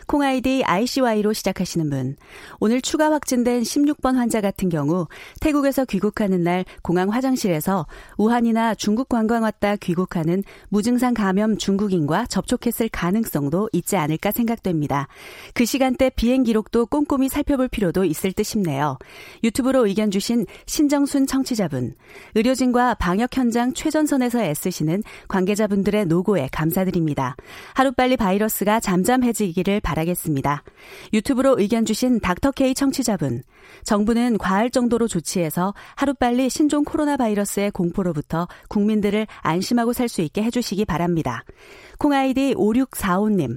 [0.07, 2.17] 콩아이디 ICY로 시작하시는 분.
[2.61, 5.07] 오늘 추가 확진된 16번 환자 같은 경우
[5.41, 7.87] 태국에서 귀국하는 날 공항 화장실에서
[8.19, 15.09] 우한이나 중국 관광 왔다 귀국하는 무증상 감염 중국인과 접촉했을 가능성도 있지 않을까 생각됩니다.
[15.55, 18.99] 그 시간대 비행 기록도 꼼꼼히 살펴볼 필요도 있을 듯 싶네요.
[19.43, 21.95] 유튜브로 의견 주신 신정순 청취자분.
[22.35, 27.37] 의료진과 방역 현장 최전선에서 애쓰시는 관계자분들의 노고에 감사드립니다.
[27.75, 29.81] 하루빨리 바이러스가 잠잠해지기를.
[29.81, 30.63] 바라겠습니다.
[31.13, 33.43] 유튜브로 의견 주신 닥터케이 청취자분.
[33.85, 40.85] 정부는 과할 정도로 조치해서 하루빨리 신종 코로나 바이러스의 공포로부터 국민들을 안심하고 살 수 있게 해주시기
[40.85, 41.45] 바랍니다.
[41.99, 43.57] 콩아이디 5645님.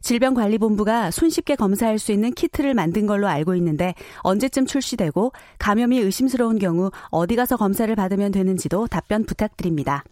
[0.00, 6.90] 질병관리본부가 손쉽게 검사할 수 있는 키트를 만든 걸로 알고 있는데 언제쯤 출시되고 감염이 의심스러운 경우
[7.10, 10.04] 어디 가서 검사를 받으면 되는지도 답변 부탁드립니다.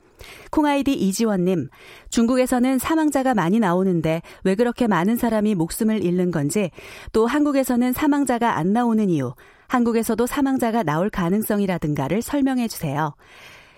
[0.50, 1.68] 콩아이디 이지원님,
[2.08, 6.70] 중국에서는 사망자가 많이 나오는데 왜 그렇게 많은 사람이 목숨을 잃는 건지,
[7.12, 9.34] 또 한국에서는 사망자가 안 나오는 이유,
[9.68, 13.14] 한국에서도 사망자가 나올 가능성이라든가를 설명해 주세요.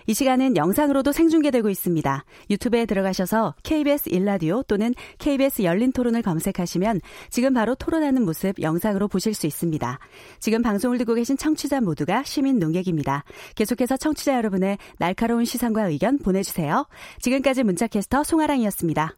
[0.09, 2.25] 이 시간은 영상으로도 생중계되고 있습니다.
[2.49, 9.35] 유튜브에 들어가셔서 KBS 일라디오 또는 KBS 열린 토론을 검색하시면 지금 바로 토론하는 모습 영상으로 보실
[9.35, 9.99] 수 있습니다.
[10.41, 13.25] 지금 방송을 듣고 계신 청취자 모두가 시민 농객입니다.
[13.55, 16.87] 계속해서 청취자 여러분의 날카로운 시선과 의견 보내주세요.
[17.21, 19.15] 지금까지 문자캐스터 송아랑이었습니다.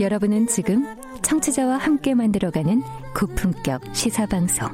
[0.00, 0.84] 여러분은 지금
[1.22, 2.82] 청취자와 함께 만들어가는
[3.14, 4.68] 고품격 시사방송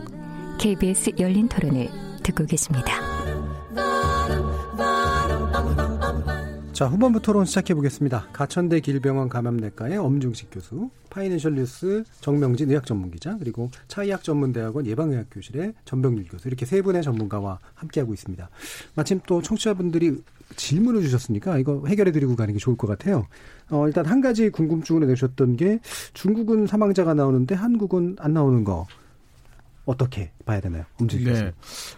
[0.59, 1.89] KBS 열린 토론을
[2.23, 2.93] 듣고 계십니다.
[6.79, 8.29] 자, 후반부 토론 시작해 보겠습니다.
[8.33, 15.27] 가천대 길병원 감염내과의 엄중식 교수, 파이낸셜 뉴스 정명진 의학 전문 기자, 그리고 차의학 전문대학원 예방의학
[15.29, 18.49] 교실의 전병률 교수 이렇게 세 분의 전문가와 함께하고 있습니다.
[18.95, 20.23] 마침 또 청취자분들이
[20.55, 23.27] 질문을 주셨으니까 이거 해결해 드리고 가는 게 좋을 것 같아요.
[23.71, 25.81] 어, 일단 한 가지 궁금증을 내주셨던 게
[26.15, 28.87] 중국은 사망자가 나오는데 한국은 안 나오는 거.
[29.89, 30.85] 어떻게 봐야 되나요?
[31.01, 31.53] 움직이겠습 네.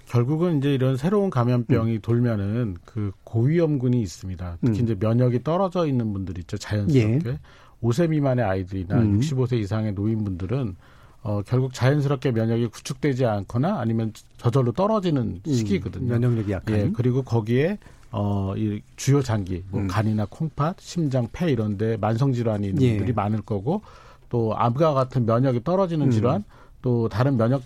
[0.07, 2.01] 결국은 이제 이런 새로운 감염병이 음.
[2.01, 4.59] 돌면은 그 고위험군이 있습니다.
[4.65, 4.85] 특히 음.
[4.85, 6.57] 이제 면역이 떨어져 있는 분들 있죠.
[6.57, 7.31] 자연스럽게.
[7.31, 7.39] 예.
[7.83, 9.19] 5세 미만의 아이들이나 음.
[9.19, 10.77] 65세 이상의 노인분들은
[11.23, 16.07] 어, 결국 자연스럽게 면역이 구축되지 않거나 아니면 저절로 떨어지는 음, 시기거든요.
[16.13, 16.77] 면역력이 약한.
[16.77, 17.79] 예, 그리고 거기에
[18.13, 19.89] 어, 이 주요 장기, 뭐 음.
[19.89, 22.91] 간이나 콩팥, 심장, 폐 이런 데 만성 질환이 있는 예.
[22.91, 23.83] 분들이 많을 거고
[24.29, 26.11] 또 암과 같은 면역이 떨어지는 음.
[26.13, 26.45] 질환,
[26.83, 27.63] 또 다른 면역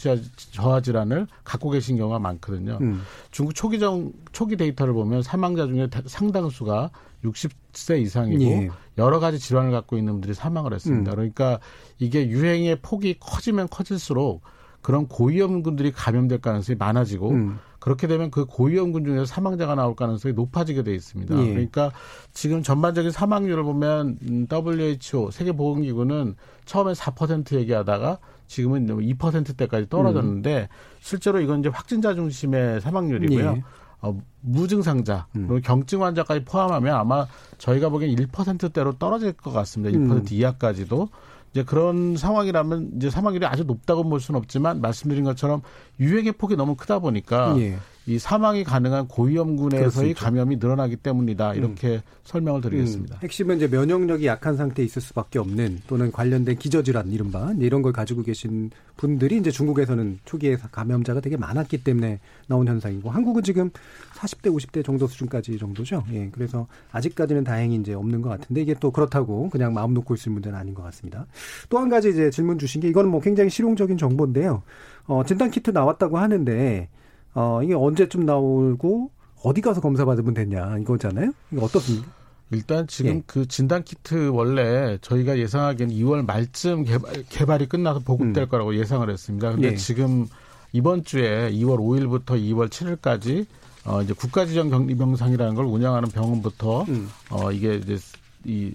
[0.53, 2.79] 저하, 질환을 갖고 계신 경우가 많거든요.
[2.81, 3.03] 음.
[3.31, 6.91] 중국 초기 정 초기 데이터를 보면 사망자 중에 대- 상당수가
[7.25, 8.69] 60세 이상이고 예.
[8.99, 11.13] 여러 가지 질환을 갖고 있는 분들이 사망을 했습니다.
[11.13, 11.15] 음.
[11.15, 11.59] 그러니까
[11.99, 14.43] 이게 유행의 폭이 커지면 커질수록
[14.83, 17.59] 그런 고위험군들이 감염될 가능성이 많아지고 음.
[17.79, 21.39] 그렇게 되면 그 고위험군 중에서 사망자가 나올 가능성이 높아지게 돼 있습니다.
[21.39, 21.49] 예.
[21.51, 21.93] 그러니까
[22.33, 26.35] 지금 전반적인 사망률을 보면 음, WHO 세계보건기구는
[26.67, 30.69] 처음에 4% 얘기하다가 지금은 2%대까지 떨어졌는데
[31.01, 33.55] 실제로 이건 이제 확진자 중심의 사망률이고요.
[33.57, 33.63] 예.
[34.01, 35.47] 어, 무증상자, 음.
[35.49, 37.27] 그리고 경증 환자까지 포함하면 아마
[37.57, 39.97] 저희가 보기엔 1%대로 떨어질 것 같습니다.
[39.97, 40.25] 1% 음.
[40.31, 41.09] 이하까지도.
[41.53, 45.63] 이제 그런 상황이라면 이제 사망률이 아주 높다고 볼 수는 없지만 말씀드린 것처럼
[46.01, 47.79] 유행의 폭이 너무 크다 보니까 예.
[48.07, 50.15] 이 사망이 가능한 고위험군에서의.
[50.15, 51.55] 감염이 늘어나기 때문이다.
[51.55, 53.17] 이렇게 설명을 드리겠습니다.
[53.17, 57.93] 음, 핵심은 이제 면역력이 약한 상태에 있을 수밖에 없는 또는 관련된 기저질환 이른바 이런 걸
[57.93, 63.71] 가지고 계신 분들이 이제 중국에서는 초기에 감염자가 되게 많았기 때문에 나온 현상이고 한국은 지금
[64.17, 66.05] 40대 50대 정도 수준까지 정도죠.
[66.13, 66.29] 예.
[66.31, 70.59] 그래서 아직까지는 다행히 이제 없는 것 같은데 이게 또 그렇다고 그냥 마음 놓고 있을 문제는
[70.59, 71.27] 아닌 것 같습니다.
[71.69, 74.63] 또 한 가지 이제 질문 주신 게 이거는 뭐 굉장히 실용적인 정보인데요.
[75.07, 76.89] 어, 진단 키트 나왔다고 하는데
[77.35, 79.11] 어, 이게 언제쯤 나오고
[79.43, 81.33] 어디 가서 검사 받으면 되냐 이거잖아요.
[81.53, 82.09] 이거 어떻습니까?
[82.51, 83.23] 일단 지금 예.
[83.27, 88.49] 그 진단 키트 원래 저희가 예상하기엔 2월 말쯤 개발, 개발이 끝나서 보급될 음.
[88.49, 89.53] 거라고 예상을 했습니다.
[89.53, 89.75] 근데 예.
[89.77, 90.27] 지금
[90.73, 93.47] 이번 주에 2월 5일부터 2월 7일까지
[93.87, 97.11] 어 이제 국가지정 격리병상이라는 걸 운영하는 병원부터 음.
[97.31, 97.99] 어 이게 이제
[98.45, 98.73] 이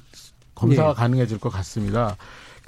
[0.55, 0.93] 검사가 예.
[0.93, 2.17] 가능해질 것 같습니다.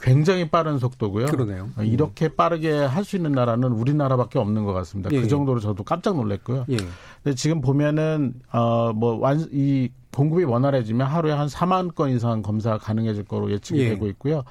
[0.02, 1.28] 굉장히 빠른 속도고요.
[1.28, 1.70] 그러네요.
[1.78, 5.10] 어, 이렇게 빠르게 할 수 있는 나라는 우리나라밖에 없는 것 같습니다.
[5.12, 5.22] 예.
[5.22, 6.66] 그 정도로 저도 깜짝 놀랐고요.
[6.70, 6.78] 예.
[7.24, 13.80] 근데 지금 보면은 어뭐완이 공급이 원활해지면 하루에 한 4만 건 이상 검사가 가능해질 거로 예측이
[13.82, 13.90] 예.
[13.90, 14.44] 되고 있고요.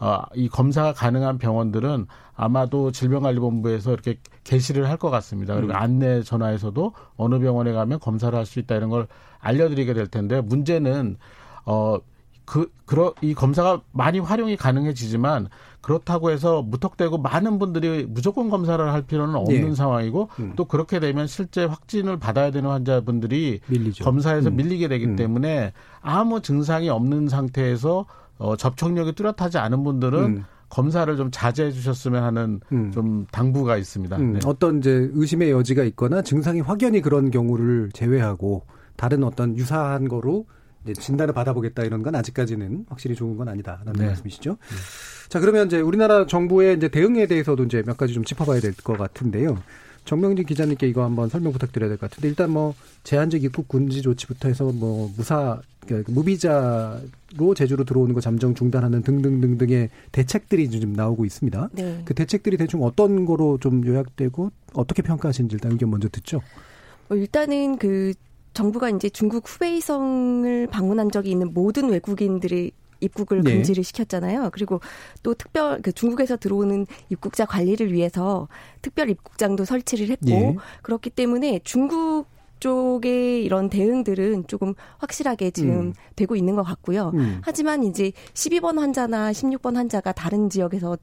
[0.00, 5.54] 어, 이 검사가 가능한 병원들은 아마도 질병관리본부에서 이렇게 게시를 할 것 같습니다.
[5.54, 5.76] 그리고 음.
[5.76, 9.06] 안내 전화에서도 어느 병원에 가면 검사를 할 수 있다 이런 걸
[9.40, 11.16] 알려드리게 될 텐데 문제는
[11.66, 11.98] 어.
[12.44, 15.48] 그, 그러, 이 검사가 많이 활용이 가능해지지만
[15.80, 19.74] 그렇다고 해서 무턱대고 많은 분들이 무조건 검사를 할 필요는 없는 예.
[19.74, 20.52] 상황이고 음.
[20.56, 24.04] 또 그렇게 되면 실제 확진을 받아야 되는 환자분들이 밀리죠.
[24.04, 24.56] 검사에서 음.
[24.56, 25.16] 밀리게 되기 음.
[25.16, 28.06] 때문에 아무 증상이 없는 상태에서
[28.38, 30.44] 어, 접촉력이 뚜렷하지 않은 분들은 음.
[30.70, 32.90] 검사를 좀 자제해 주셨으면 하는 음.
[32.90, 34.16] 좀 당부가 있습니다.
[34.16, 34.40] 음, 네.
[34.44, 38.62] 어떤 이제 의심의 여지가 있거나 증상이 확연히 그런 경우를 제외하고
[38.96, 40.46] 다른 어떤 유사한 거로
[40.92, 44.06] 진단을 받아보겠다 이런 건 아직까지는 확실히 좋은 건 아니다라는 네.
[44.06, 44.58] 말씀이시죠.
[45.28, 48.98] 자 그러면 이제 우리나라 정부의 이제 대응에 대해서도 이제 몇 가지 좀 짚어봐야 될 것
[48.98, 49.62] 같은데요.
[50.04, 52.74] 정명진 기자님께 이거 한번 설명 부탁드려야 될 것 같은데 일단 뭐
[53.04, 59.90] 제한적 입국 금지 조치부터 해서 뭐 무사 그러니까 무비자로 제주로 들어오는 거 잠정 중단하는 등등등등의
[60.12, 61.70] 대책들이 좀 나오고 있습니다.
[61.72, 62.02] 네.
[62.04, 66.40] 그 대책들이 대충 어떤 거로 좀 요약되고 어떻게 평가하시는지 일단 의견 먼저 듣죠.
[67.08, 68.12] 어, 일단은 그
[68.54, 73.52] 정부가 이제 중국 후베이성을 방문한 적이 있는 모든 외국인들의 입국을 네.
[73.52, 74.50] 금지를 시켰잖아요.
[74.52, 74.80] 그리고
[75.22, 78.48] 또 특별 그 중국에서 들어오는 입국자 관리를 위해서
[78.80, 80.56] 특별 입국장도 설치를 했고 예.
[80.82, 82.26] 그렇기 때문에 중국
[82.60, 85.94] 쪽의 이런 대응들은 조금 확실하게 지금 음.
[86.16, 87.10] 되고 있는 것 같고요.
[87.12, 87.40] 음.
[87.42, 90.96] 하지만 이제 12번 환자나 16번 환자가 다른 지역에서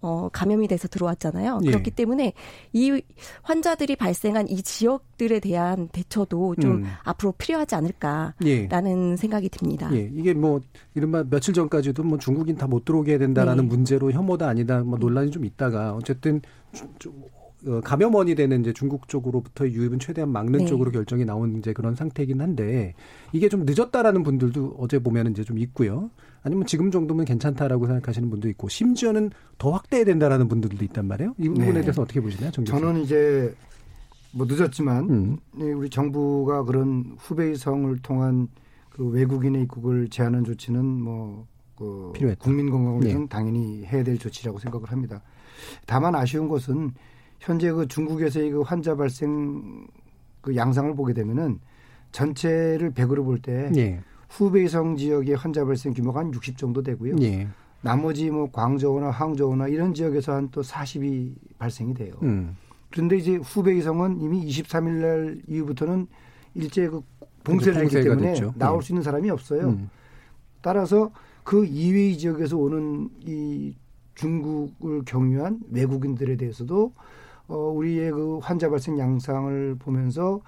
[0.00, 1.60] 어, 감염이 돼서 들어왔잖아요.
[1.64, 1.66] 예.
[1.70, 2.32] 그렇기 때문에
[2.72, 3.02] 이
[3.42, 6.84] 환자들이 발생한 이 지역들에 대한 대처도 좀 음.
[7.02, 9.16] 앞으로 필요하지 않을까라는 예.
[9.16, 9.90] 생각이 듭니다.
[9.94, 10.60] 예, 이게 뭐
[10.94, 13.68] 이른바 며칠 전까지도 뭐 중국인 다 못 들어오게 해야 된다라는 네.
[13.68, 16.42] 문제로 혐오다 아니다 뭐 논란이 좀 있다가 어쨌든
[16.72, 17.22] 좀- 좀,
[17.66, 20.66] 어, 감염원이 되는 이제 중국 쪽으로부터 유입은 최대한 막는 네.
[20.66, 22.92] 쪽으로 결정이 나온 이제 그런 상태이긴 한데
[23.32, 26.10] 이게 좀 늦었다라는 분들도 어제 보면은 이제 좀 있고요.
[26.48, 31.34] 아니면 지금 정도면 괜찮다라고 생각하시는 분도 있고 심지어는 더 확대해야 된다라는 분들도 있단 말이에요.
[31.36, 31.80] 이 부분에 네.
[31.82, 32.82] 대해서 어떻게 보시나요, 정 교수님?
[32.82, 33.54] 저는 이제
[34.32, 35.36] 뭐 늦었지만 음.
[35.52, 38.48] 네, 우리 정부가 그런 후베이성을 통한
[38.88, 42.42] 그 외국인의 입국을 제한하는 조치는 뭐그 필요했다.
[42.42, 43.28] 국민 건강을 위해서는 네.
[43.28, 45.20] 당연히 해야 될 조치라고 생각을 합니다.
[45.86, 46.92] 다만 아쉬운 것은
[47.40, 49.86] 현재 그 중국에서의 그 환자 발생
[50.40, 51.60] 그 양상을 보게 되면은
[52.12, 54.00] 전체를 100으로 볼때 예,
[54.30, 57.16] 후베이성 지역의 환자 발생 규모가 한 60 정도 되고요.
[57.20, 57.48] 예,
[57.80, 62.14] 나머지 뭐 광저우나 항저우나 이런 지역에서 한 또 40이 발생이 돼요.
[62.22, 62.56] 음,
[62.90, 66.06] 그런데 이제 후베이성은 이미 23일 날 이후부터는
[66.54, 67.02] 일제 그
[67.44, 68.52] 봉쇄를 했기 때문에 됐죠.
[68.56, 68.86] 나올 예.
[68.86, 69.68] 수 있는 사람이 없어요.
[69.68, 69.90] 음,
[70.60, 71.10] 따라서
[71.44, 73.74] 그 이외의 지역에서 오는 이
[74.14, 76.92] 중국을 경유한 외국인들에 대해서도
[77.46, 80.40] 어, 우리의 그 환자 발생 양상을 보면서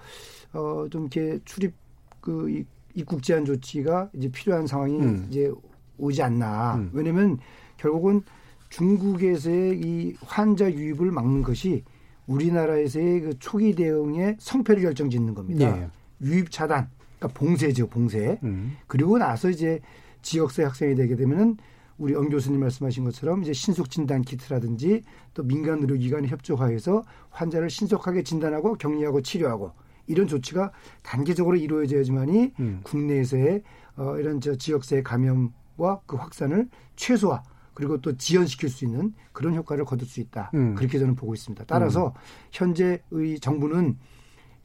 [0.53, 1.73] 어, 좀 이렇게 출입
[2.21, 2.65] 그
[2.95, 5.27] 입국 제한 조치가 이제 필요한 상황이 음.
[5.31, 5.53] 이제
[5.99, 6.77] 오지 않나.
[6.77, 6.91] 음.
[6.93, 7.39] 왜냐면
[7.77, 8.23] 결국은
[8.71, 11.85] 중국에서의 이 환자 유입을 막는 것이
[12.27, 15.77] 우리나라에서의 그 초기 대응의 성패를 결정짓는 겁니다.
[15.77, 15.89] 예.
[16.23, 16.89] 유입 차단,
[17.19, 18.39] 그러니까 봉쇄죠, 봉쇄.
[18.45, 18.77] 음.
[18.87, 19.81] 그리고 나서 이제
[20.23, 21.57] 지역사회 학생이 되게 되면은
[21.99, 25.03] 우리 엉 교수님 말씀하신 것처럼 이제 신속 진단 키트라든지
[25.35, 29.73] 또 민간 의료기관이 협조하여서 환자를 신속하게 진단하고 격리하고 치료하고
[30.11, 32.81] 이런 조치가 단계적으로 이루어져야지만이 음.
[32.83, 33.63] 국내에서의
[33.97, 37.43] 어, 이런 저 지역사회 감염과 그 확산을 최소화
[37.75, 40.51] 그리고 또 지연시킬 수 있는 그런 효과를 거둘 수 있다.
[40.55, 40.75] 음.
[40.75, 41.65] 그렇게 저는 보고 있습니다.
[41.67, 42.13] 따라서 음.
[42.53, 43.97] 현재의 정부는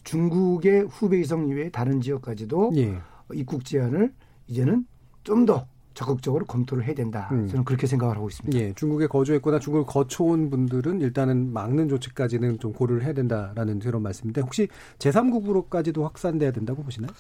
[0.04, 2.98] 중국의 후베이성 이외의 다른 지역까지도 예.
[3.34, 4.14] 입국 제한을
[4.48, 4.86] 이제는
[5.24, 7.30] 좀 더 적극적으로 검토를 해야 된다.
[7.32, 7.48] 음.
[7.48, 8.58] 저는 그렇게 생각을 하고 있습니다.
[8.60, 14.42] 예, 중국에 거주했거나 중국을 거쳐온 분들은 일단은 막는 조치까지는 좀 고려를 해야 된다라는 그런 말씀인데
[14.42, 14.68] 혹시
[15.00, 17.12] 제3국으로까지도 확산돼야 된다고 보시나요?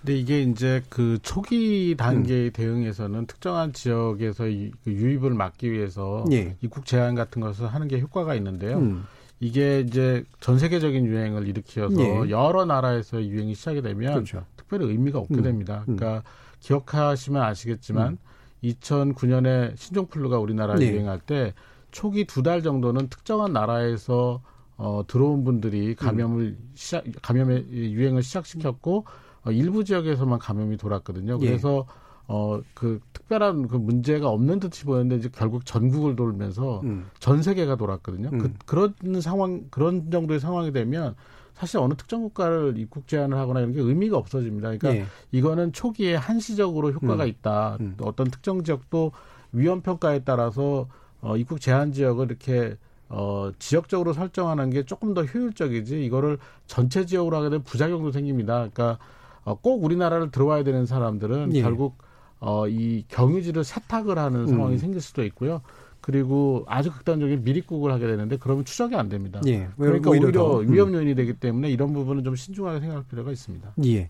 [0.00, 2.52] 근데 이게 이제 그 초기 단계의 음.
[2.52, 6.56] 대응에서는 특정한 지역에서 그 유입을 막기 위해서 예.
[6.62, 8.78] 입국 제한 같은 것을 하는 게 효과가 있는데요.
[8.78, 9.04] 음.
[9.40, 12.30] 이게 이제 전 세계적인 유행을 일으켜서 예.
[12.30, 14.46] 여러 나라에서 유행이 시작이 되면 그렇죠.
[14.56, 15.42] 특별히 의미가 없게 음.
[15.42, 15.82] 됩니다.
[15.84, 16.41] 그러니까 음.
[16.62, 18.18] 기억하시면 아시겠지만 음.
[18.64, 20.92] 2009년에 신종플루가 우리나라에 네.
[20.92, 21.52] 유행할 때
[21.90, 24.40] 초기 두 달 정도는 특정한 나라에서
[24.76, 26.70] 어, 들어온 분들이 감염을 음.
[26.74, 29.04] 시작, 감염의 유행을 시작시켰고
[29.44, 31.38] 어, 일부 지역에서만 감염이 돌았거든요.
[31.42, 31.46] 예.
[31.46, 32.02] 그래서 예.
[32.28, 37.10] 어, 그 특별한 그 문제가 없는 듯이 보였는데 이제 결국 전국을 돌면서 음.
[37.18, 38.30] 전 세계가 돌았거든요.
[38.30, 38.40] 그, 음.
[38.64, 41.14] 그, 그런 상황, 그런 정도의 상황이 되면
[41.54, 44.76] 사실 어느 특정 국가를 입국 제한을 하거나 이런 게 의미가 없어집니다.
[44.76, 45.06] 그러니까 예.
[45.30, 47.28] 이거는 초기에 한시적으로 효과가 음.
[47.28, 47.76] 있다.
[47.80, 47.96] 음.
[48.00, 49.12] 어떤 특정 지역도
[49.52, 50.88] 위험 평가에 따라서
[51.20, 52.76] 어, 입국 제한 지역을 이렇게
[53.08, 58.68] 어, 지역적으로 설정하는 게 조금 더 효율적이지 이거를 전체 지역으로 하게 되면 부작용도 생깁니다.
[58.72, 58.98] 그러니까
[59.44, 61.62] 어, 꼭 우리나라를 들어와야 되는 사람들은 예.
[61.62, 61.98] 결국
[62.40, 64.78] 어, 이 경유지를 세탁을 하는 상황이 음.
[64.78, 65.62] 생길 수도 있고요.
[66.02, 69.40] 그리고 아주 극단적인 미립국을 하게 되는데 그러면 추적이 안 됩니다.
[69.46, 70.72] 예, 그러니까 오히려, 오히려 음.
[70.72, 73.72] 위험 요인이 되기 때문에 이런 부분은 좀 신중하게 생각할 필요가 있습니다.
[73.86, 74.08] 예.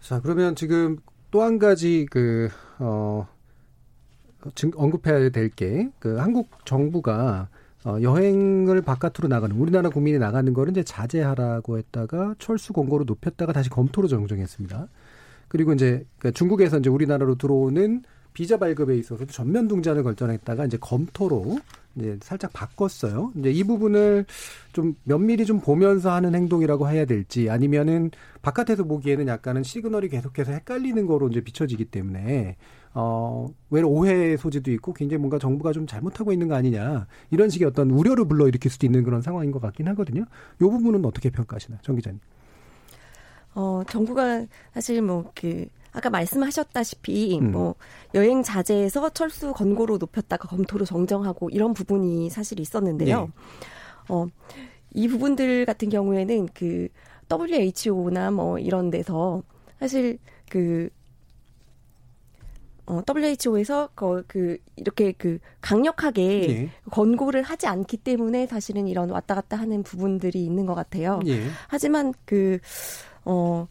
[0.00, 0.98] 자 그러면 지금
[1.32, 2.48] 또 한 가지 그
[2.78, 3.26] 어,
[4.76, 7.48] 언급해야 될 게 그 한국 정부가
[7.84, 13.68] 어, 여행을 바깥으로 나가는 우리나라 국민이 나가는 거를 이제 자제하라고 했다가 철수 권고로 높였다가 다시
[13.70, 14.88] 검토로 정정했습니다.
[15.48, 18.02] 그리고 이제 그 중국에서 이제 우리나라로 들어오는
[18.34, 21.58] 비자 발급에 있어서도 전면 둥자를 결정했다가 이제 검토로
[21.94, 23.32] 이제 살짝 바꿨어요.
[23.36, 24.26] 이제 이 부분을
[24.72, 28.10] 좀 면밀히 좀 보면서 하는 행동이라고 해야 될지 아니면은
[28.42, 32.56] 바깥에서 보기에는 약간은 시그널이 계속해서 헷갈리는 거로 이제 비춰지기 때문에
[32.92, 37.68] 어, 왜 오해 소지도 있고 굉장히 뭔가 정부가 좀 잘못하고 있는 거 아니냐 이런 식의
[37.68, 40.22] 어떤 우려를 불러일으킬 수도 있는 그런 상황인 것 같긴 하거든요.
[40.22, 42.18] 요 부분은 어떻게 평가하시나요, 정 기자님?
[43.54, 47.52] 어, 정부가 사실 뭐그 아까 말씀하셨다시피 음.
[47.52, 47.74] 뭐
[48.14, 53.20] 여행 자제에서 철수 권고로 높였다가 검토로 정정하고 이런 부분이 사실 있었는데요.
[53.20, 53.32] 네.
[54.08, 54.26] 어,
[54.92, 56.88] 이 부분들 같은 경우에는 그
[57.30, 59.42] WHO나 뭐 이런 데서
[59.78, 60.18] 사실
[60.50, 60.90] 그
[62.86, 66.70] 어, WHO에서 그, 그 이렇게 그 강력하게 예.
[66.90, 71.20] 권고를 하지 않기 때문에 사실은 이런 왔다 갔다 하는 부분들이 있는 것 같아요.
[71.26, 71.44] 예.
[71.68, 72.58] 하지만 그
[73.24, 73.66] 어,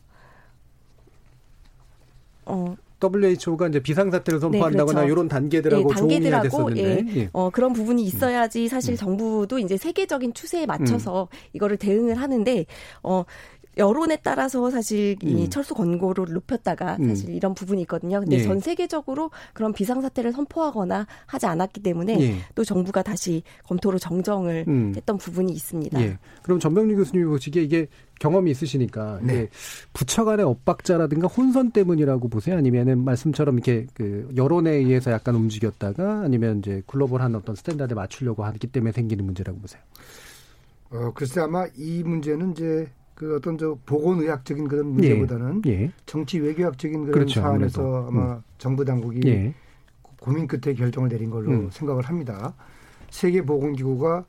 [2.46, 5.12] 어, WHO가 이제 비상사태를 선포한다거나 네, 그렇죠.
[5.12, 7.30] 이런 단계들하고 네, 단계들하고 됐었는데 예, 예.
[7.34, 8.98] 어, 그런 부분이 있어야지 사실 음.
[8.98, 11.38] 정부도 이제 세계적인 추세에 맞춰서 음.
[11.54, 12.66] 이거를 대응을 하는데
[13.02, 13.26] 어
[13.78, 15.50] 여론에 따라서 사실 이 음.
[15.50, 17.10] 철수 권고를 높였다가 음.
[17.10, 18.20] 사실 이런 부분이 있거든요.
[18.20, 18.44] 근데 예.
[18.44, 22.36] 전 세계적으로 그런 비상사태를 선포하거나 하지 않았기 때문에 예.
[22.56, 24.94] 또 정부가 다시 검토로 정정을 음.
[24.96, 26.02] 했던 부분이 있습니다.
[26.02, 26.18] 예.
[26.44, 27.88] 그럼 전병율 교수님이 보시기에 이게
[28.20, 29.50] 경험이 있으시니까 네.
[29.92, 32.58] 부처 간의 엇박자라든가 혼선 때문이라고 보세요?
[32.58, 38.68] 아니면은 말씀처럼 이렇게 그 여론에 의해서 약간 움직였다가 아니면 이제 글로벌한 어떤 standard에 맞추려고 하기
[38.68, 39.82] 때문에 생기는 문제라고 보세요?
[40.92, 45.72] 어, 글쎄 아마 이 문제는 이제 그 어떤 저 보건의학적인 그런 문제보다는 예.
[45.72, 45.92] 예.
[46.06, 48.08] 정치 외교학적인 그런 그렇죠, 사안에서 아무래도.
[48.08, 48.42] 아마 음.
[48.58, 49.54] 정부 당국이 예.
[50.20, 51.70] 고민 끝에 결정을 내린 걸로 음.
[51.72, 52.56] 생각을 합니다.
[53.12, 54.26] 세계보건기구가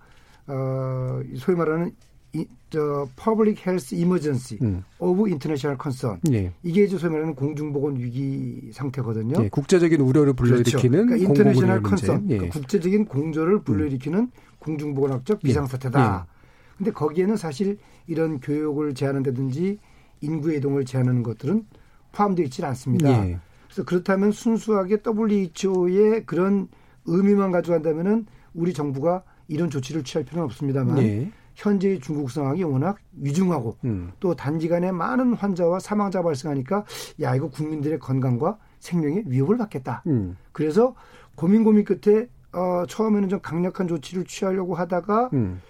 [0.47, 1.93] 어, 소위 말하는
[2.35, 4.83] 이, 저 Public Health Emergency 음.
[4.99, 6.53] of International Concern 예.
[6.63, 9.45] 이게 이제 소위 말하는 공중보건 위기 상태거든요.
[9.45, 11.07] 예, 국제적인 우려를 불러일으키는 그렇죠.
[11.07, 12.37] 그러니까 인터내셔널 컨선, 예.
[12.39, 14.31] 그러니까 국제적인 공조를 불러일으키는 음.
[14.59, 15.47] 공중보건학적 예.
[15.47, 16.27] 비상사태다.
[16.29, 16.35] 예.
[16.77, 19.79] 근데 거기에는 사실 이런 교육을 제한한다든지
[20.21, 21.67] 인구의 이동을 제한하는 것들은
[22.13, 23.11] 포함되어 있지 않습니다.
[23.29, 23.39] 예.
[23.67, 26.69] 그래서 그렇다면 순수하게 WHO의 그런
[27.07, 31.31] 의미만 가져간다면은 우리 정부가 이런 조치를 취할 필요는 없습니다만 예.
[31.55, 34.13] 현재의 중국 상황이 워낙 위중하고 음.
[34.21, 36.85] 또 단기간에 많은 환자와 사망자 발생하니까
[37.21, 40.03] 야 이거 국민들의 건강과 생명에 위협을 받겠다.
[40.07, 40.37] 음.
[40.53, 40.95] 그래서
[41.37, 45.61] 고민 고민 끝에 어, 처음에는 좀 강력한 조치를 취하려고 하다가 음.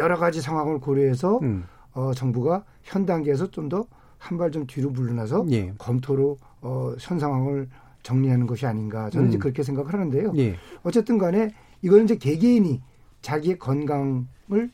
[0.00, 1.64] 여러 가지 상황을 고려해서 음.
[1.92, 3.86] 어, 정부가 현 단계에서 좀 더
[4.20, 5.72] 한 발 좀 뒤로 물러나서 예.
[5.78, 7.68] 검토로 어, 현 상황을
[8.02, 9.28] 정리하는 것이 아닌가 저는 음.
[9.30, 10.32] 이제 그렇게 생각을 하는데요.
[10.36, 10.56] 예.
[10.82, 12.82] 어쨌든 간에 이거는 이제 개개인이
[13.22, 14.70] 자기의 건강을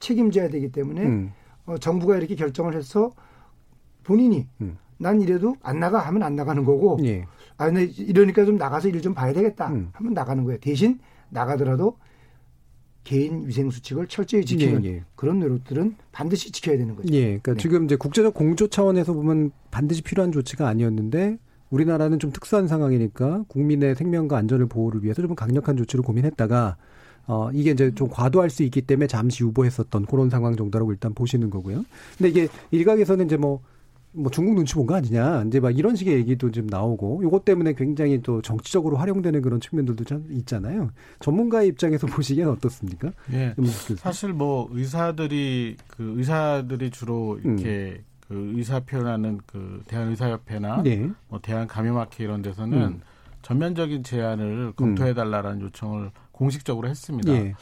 [0.00, 1.32] 책임져야 되기 때문에 음.
[1.64, 3.10] 어, 정부가 이렇게 결정을 해서
[4.04, 4.76] 본인이 음.
[4.98, 7.24] 난 이래도 안 나가 하면 안 나가는 거고 예.
[7.56, 9.88] 아 근데 이러니까 좀 나가서 일 좀 봐야 되겠다 음.
[9.94, 10.58] 하면 나가는 거예요.
[10.60, 10.98] 대신
[11.30, 11.96] 나가더라도
[13.04, 15.04] 개인 위생 수칙을 철저히 지키는 예, 예.
[15.16, 17.12] 그런 노력들은 반드시 지켜야 되는 거죠.
[17.12, 17.58] 예, 그러니까 네.
[17.58, 21.38] 지금 이제 국제적 공조 차원에서 보면 반드시 필요한 조치가 아니었는데
[21.70, 26.76] 우리나라는 좀 특수한 상황이니까 국민의 생명과 안전을 보호를 위해서 좀 강력한 조치를 고민했다가
[27.26, 31.50] 어, 이게 이제 좀 과도할 수 있기 때문에 잠시 유보했었던 그런 상황 정도라고 일단 보시는
[31.50, 31.84] 거고요.
[32.18, 33.60] 근데 이게 일각에서는 이제 뭐,
[34.12, 35.44] 뭐 중국 눈치 본 거 아니냐.
[35.46, 40.04] 이제 막 이런 식의 얘기도 좀 나오고 요것 때문에 굉장히 또 정치적으로 활용되는 그런 측면들도
[40.04, 40.90] 좀 있잖아요.
[41.20, 43.12] 전문가의 입장에서 보시기엔 어떻습니까?
[43.32, 43.54] 예.
[43.96, 48.04] 사실 뭐 의사들이 그 의사들이 주로 이렇게 음.
[48.28, 51.10] 그 의사 표현하는 그 대한의사협회나 네.
[51.28, 53.00] 뭐 대한감염학회 이런 데서는 음.
[53.42, 57.32] 전면적인 제안을 검토해 달라라는 요청을 공식적으로 했습니다.
[57.32, 57.54] 예.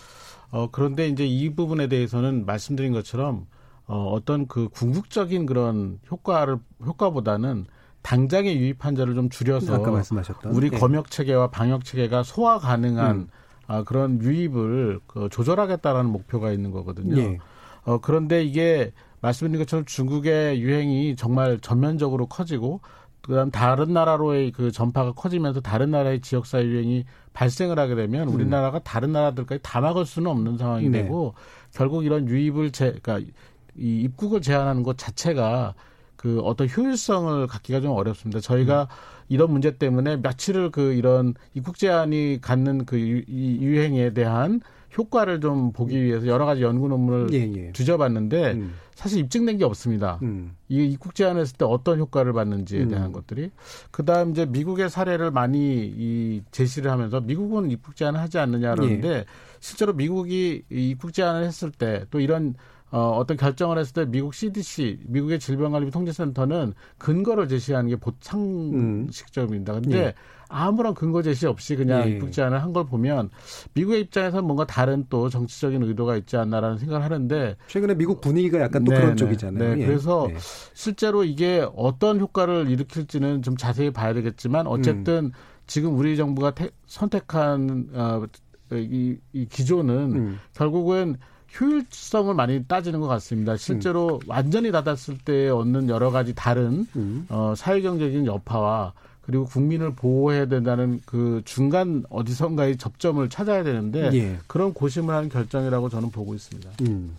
[0.51, 3.47] 어, 그런데 이제 이 부분에 대해서는 말씀드린 것처럼
[3.89, 7.67] 어, 어떤 그 궁극적인 그런 효과를 효과보다는
[8.03, 10.79] 당장의 유입 환자를 좀 줄여서 아까 말씀하셨던 우리 예.
[10.79, 13.29] 검역 체계와 방역 체계가 소화 가능한 음.
[13.67, 17.19] 아, 그런 유입을 그 조절하겠다라는 목표가 있는 거거든요.
[17.19, 17.39] 예.
[17.85, 22.81] 어, 그런데 이게 말씀드린 것처럼 중국의 유행이 정말 전면적으로 커지고
[23.23, 28.35] 그다음 다른 나라로의 그 전파가 커지면서 다른 나라의 지역사 유행이 발생을 하게 되면 음.
[28.35, 31.03] 우리나라가 다른 나라들까지 다 막을 수는 없는 상황이 네.
[31.03, 31.35] 되고
[31.75, 33.33] 결국 이런 유입을 제 그러니까
[33.79, 35.75] 이 입국을 제한하는 것 자체가
[36.17, 38.41] 그 어떤 효율성을 갖기가 좀 어렵습니다.
[38.41, 38.87] 저희가 음.
[39.29, 44.61] 이런 문제 때문에 며칠을 그 이런 입국 제한이 갖는 그 유, 유행에 대한
[44.97, 47.73] 효과를 좀 보기 위해서 여러 가지 연구 논문을 예, 예.
[47.73, 48.75] 뒤져봤는데 음.
[48.95, 50.19] 사실 입증된 게 없습니다.
[50.23, 50.57] 음.
[50.69, 52.89] 이 입국 제한했을 때 어떤 효과를 받는지에 음.
[52.89, 53.51] 대한 것들이
[53.93, 59.25] 그다음 이제 미국의 사례를 많이 이 제시를 하면서 미국은 입국 제한을 하지 않느냐 그러는데 예.
[59.61, 62.55] 실제로 미국이 입국 제한을 했을 때 또 이런
[62.91, 69.75] 어, 어떤 결정을 했을 때 미국 CDC, 미국의 질병관리통제센터는 근거를 제시하는 게 상식적입니다.
[69.75, 70.15] 근데 예.
[70.49, 72.13] 아무런 근거 제시 없이 그냥 예.
[72.13, 73.29] 입국 제한을 한 걸 보면
[73.75, 78.85] 미국의 입장에서는 뭔가 다른 또 정치적인 의도가 있지 않나라는 생각을 하는데 최근에 미국 분위기가 약간
[78.85, 79.17] 또 네, 그런 네.
[79.17, 79.75] 쪽이잖아요.
[79.77, 79.87] 네, 예.
[79.87, 80.37] 그래서 네.
[80.75, 85.33] 실제로 이게 어떤 효과를 일으킬지는 좀 자세히 봐야 되겠지만 어쨌든 음.
[85.67, 88.25] 지금 우리 정부가 태, 선택한 어,
[88.73, 90.39] 이, 이 기조는 음.
[90.55, 91.17] 결국은
[91.59, 93.57] 효율성을 많이 따지는 것 같습니다.
[93.57, 94.29] 실제로 음.
[94.29, 97.27] 완전히 닫았을 때 얻는 여러 가지 다른 음.
[97.29, 98.93] 어, 사회경제적인 여파와
[99.23, 104.39] 그리고 국민을 보호해야 된다는 그 중간 어디선가의 접점을 찾아야 되는데 예.
[104.47, 106.71] 그런 고심을 하는 결정이라고 저는 보고 있습니다.
[106.83, 107.15] 음.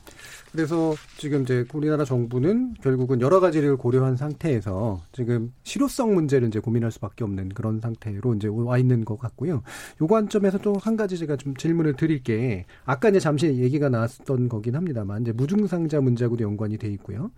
[0.51, 6.91] 그래서 지금 이제 우리나라 정부는 결국은 여러 가지를 고려한 상태에서 지금 실효성 문제를 이제 고민할
[6.91, 9.61] 수밖에 없는 그런 상태로 이제 와 있는 것 같고요.
[10.01, 14.49] 요 관점에서 또 한 가지 제가 좀 질문을 드릴 게 아까 이제 잠시 얘기가 나왔던
[14.49, 17.31] 거긴 합니다만 이제 무증상자 문제하고도 연관이 돼 있고요.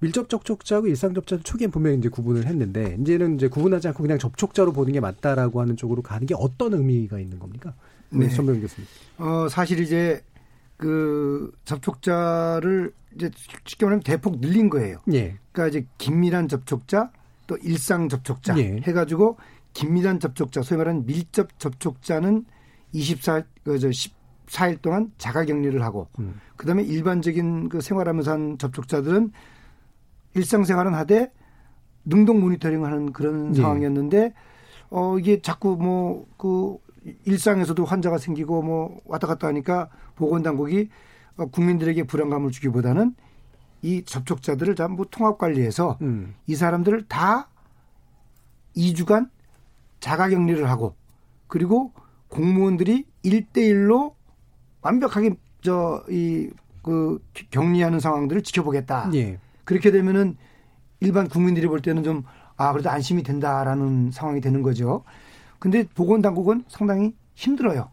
[0.00, 4.72] 밀접 접촉자하고 일상 접촉자 초기엔 분명히 이제 구분을 했는데 이제는 이제 구분하지 않고 그냥 접촉자로
[4.72, 7.72] 보는 게 맞다라고 하는 쪽으로 가는 게 어떤 의미가 있는 겁니까?
[8.10, 8.34] 네, 네.
[8.34, 8.86] 전명 교수님.
[9.18, 10.20] 어, 사실 이제
[10.82, 13.30] 그 접촉자를 이제
[13.68, 14.98] 쉽게 말하면 대폭 늘린 거예요.
[15.12, 15.38] 예.
[15.52, 17.12] 그러니까 이제 긴밀한 접촉자
[17.46, 18.80] 또 일상 접촉자 예.
[18.82, 19.38] 해가지고
[19.74, 22.46] 긴밀한 접촉자 소위 말하는 밀접 접촉자는
[22.90, 26.40] 24, 그저 14일 동안 자가격리를 하고 음.
[26.56, 29.30] 그다음에 일반적인 그 생활하면서 한 접촉자들은
[30.34, 31.30] 일상생활은 하되
[32.04, 33.60] 능동 모니터링 하는 그런 예.
[33.60, 34.34] 상황이었는데
[34.90, 36.76] 어 이게 자꾸 뭐 그
[37.24, 40.88] 일상에서도 환자가 생기고 뭐 왔다 갔다 하니까 보건당국이
[41.36, 43.14] 어, 국민들에게 불안감을 주기보다는
[43.82, 46.34] 이 접촉자들을 전부 통합 관리해서 음.
[46.46, 47.48] 이 사람들을 다
[48.76, 49.28] 2주간
[50.00, 50.94] 자가 격리를 하고
[51.48, 51.92] 그리고
[52.28, 54.14] 공무원들이 1대1로
[54.82, 56.50] 완벽하게 저 이
[56.82, 59.10] 그 격리하는 상황들을 지켜보겠다.
[59.14, 59.38] 예.
[59.64, 60.36] 그렇게 되면은
[61.00, 62.24] 일반 국민들이 볼 때는 좀
[62.56, 65.04] 아, 그래도 안심이 된다라는 상황이 되는 거죠.
[65.62, 67.92] 근데 보건당국은 상당히 힘들어요.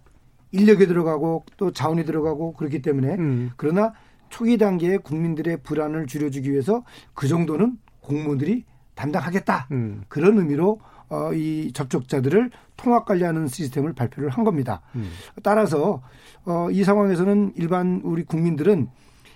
[0.52, 3.52] 인력이 들어가고 또 자원이 들어가고 그렇기 때문에 음.
[3.58, 3.94] 그러나
[4.30, 8.66] 초기 단계에 국민들의 불안을 줄여주기 위해서 그 정도는 공무원들이
[8.96, 9.68] 담당하겠다.
[9.70, 10.04] 음.
[10.08, 14.82] 그런 의미로 어, 이 접촉자들을 통합 관리하는 시스템을 발표를 한 겁니다.
[14.96, 15.08] 음.
[15.44, 16.02] 따라서
[16.46, 18.90] 어, 이 상황에서는 일반 우리 국민들은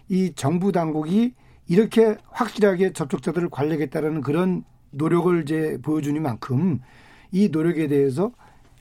[0.10, 1.36] 이 정부 당국이
[1.68, 6.80] 이렇게 확실하게 접촉자들을 관리하겠다라는 그런 노력을 이제 보여주니만큼
[7.34, 8.32] 이 노력에 대해서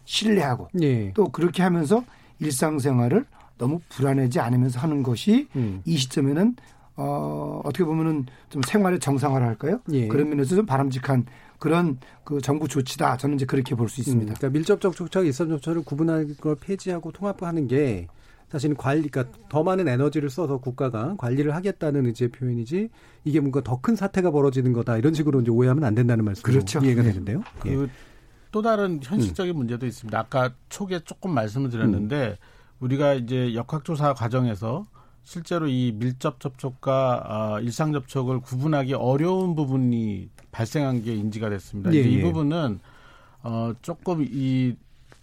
[0.04, 1.12] 신뢰하고 예.
[1.14, 2.04] 또 그렇게 하면서
[2.38, 3.24] 일상생활을
[3.58, 5.80] 너무 불안하지 않으면서 하는 것이 음.
[5.84, 6.54] 이 시점에는
[6.96, 9.80] 어, 어떻게 보면은 좀 생활의 정상화를 할까요?
[9.92, 10.06] 예.
[10.08, 11.24] 그런 면에서 좀 바람직한
[11.58, 13.16] 그런 그 정부 조치다.
[13.16, 14.32] 저는 이제 그렇게 볼 수 있습니다.
[14.32, 18.08] 음, 그러니까 밀접 접촉처 일선 접촉을 구분하는 걸 폐지하고 통합하는 게
[18.50, 22.90] 사실은 관리, 그러니까 더 많은 에너지를 써서 국가가 관리를 하겠다는 의지의 표현이지
[23.24, 26.80] 이게 뭔가 더 큰 사태가 벌어지는 거다 이런 식으로 이제 오해하면 안 된다는 말씀 그렇죠.
[26.80, 27.08] 이해가 네.
[27.10, 27.42] 되는데요.
[27.66, 27.76] 예.
[28.52, 29.56] 그또 다른 현실적인 음.
[29.56, 30.16] 문제도 있습니다.
[30.16, 32.84] 아까 초기에 조금 말씀을 드렸는데 음.
[32.84, 34.84] 우리가 이제 역학조사 과정에서
[35.24, 41.94] 실제로 이 밀접 접촉과 어, 일상 접촉을 구분하기 어려운 부분이 발생한 게 인지가 됐습니다.
[41.94, 42.22] 예, 이 예.
[42.22, 42.80] 부분은
[43.42, 44.76] 어, 조금 이,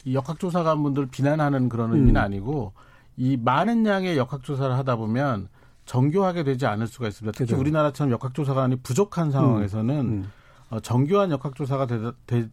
[0.06, 2.18] 이 역학조사관분들 비난하는 그런 의미는 음.
[2.18, 2.74] 아니고
[3.16, 5.50] 이 많은 양의 역학조사를 하다 보면
[5.86, 7.38] 정교하게 되지 않을 수가 있습니다.
[7.38, 7.62] 특히 그렇죠.
[7.62, 10.12] 우리나라처럼 역학조사관이 부족한 상황에서는 음.
[10.14, 10.32] 음.
[10.72, 12.50] 어, 정교한 역학조사가 되, 되,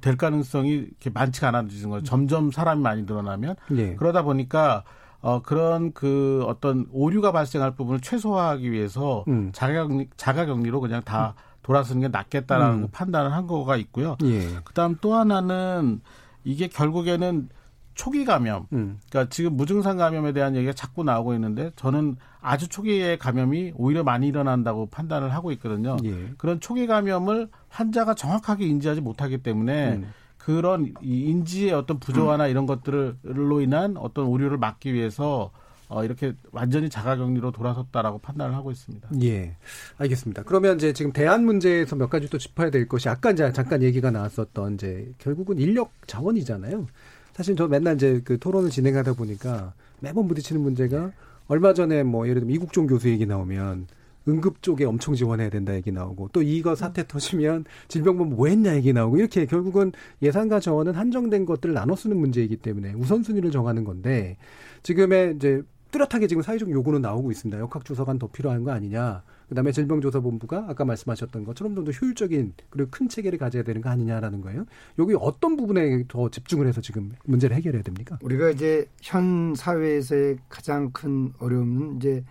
[0.00, 2.02] 될 가능성이 이렇게 많지가 않아지는 거예요.
[2.02, 3.94] 점점 사람이 많이 늘어나면 예.
[3.94, 4.84] 그러다 보니까
[5.20, 9.50] 어, 그런 그 어떤 오류가 발생할 부분을 최소화하기 위해서 음.
[9.52, 12.88] 자가격리, 자가격리로 그냥 다 돌아서는 게 낫겠다라는 음.
[12.92, 14.16] 판단을 한 거가 있고요.
[14.22, 14.40] 예.
[14.64, 16.00] 그 다음 또 하나는
[16.44, 17.48] 이게 결국에는
[17.94, 18.98] 초기 감염, 음.
[19.08, 24.26] 그러니까 지금 무증상 감염에 대한 얘기가 자꾸 나오고 있는데 저는 아주 초기의 감염이 오히려 많이
[24.26, 25.96] 일어난다고 판단을 하고 있거든요.
[26.04, 26.32] 예.
[26.36, 30.12] 그런 초기 감염을 환자가 정확하게 인지하지 못하기 때문에 음.
[30.38, 32.50] 그런 인지의 어떤 부조화나 음.
[32.50, 35.50] 이런 것들로 인한 어떤 오류를 막기 위해서
[35.88, 39.08] 어, 이렇게 완전히 자가격리로 돌아섰다라고 판단을 하고 있습니다.
[39.22, 39.56] 예.
[39.98, 40.44] 알겠습니다.
[40.44, 44.10] 그러면 이제 지금 대안 문제에서 몇 가지 또 짚어야 될 것이 아까 이제 잠깐 얘기가
[44.10, 46.86] 나왔었던 이제 결국은 인력 자원이잖아요.
[47.32, 51.10] 사실 저 맨날 이제 그 토론을 진행하다 보니까 매번 부딪히는 문제가
[51.48, 53.88] 얼마 전에 뭐 예를 들면 이국종 교수 얘기 나오면
[54.28, 58.92] 응급 쪽에 엄청 지원해야 된다 얘기 나오고 또 이거 사태 터지면 질병본부 뭐 했냐 얘기
[58.92, 64.36] 나오고 이렇게 결국은 예산과 자원은 한정된 것들을 나눠 쓰는 문제이기 때문에 우선순위를 정하는 건데
[64.82, 65.62] 지금의 이제
[65.94, 67.60] 뚜렷하게 지금 사회적 요구는 나오고 있습니다.
[67.60, 69.22] 역학조사관 더 필요한 거 아니냐.
[69.48, 74.40] 그다음에 질병조사본부가 아까 말씀하셨던 것처럼 좀 더 효율적인 그리고 큰 체계를 가져야 되는 거 아니냐라는
[74.40, 74.64] 거예요.
[74.98, 78.18] 여기 어떤 부분에 더 집중을 해서 지금 문제를 해결해야 됩니까?
[78.22, 82.24] 우리가 이제 현 사회에서의 가장 큰 어려움은 이제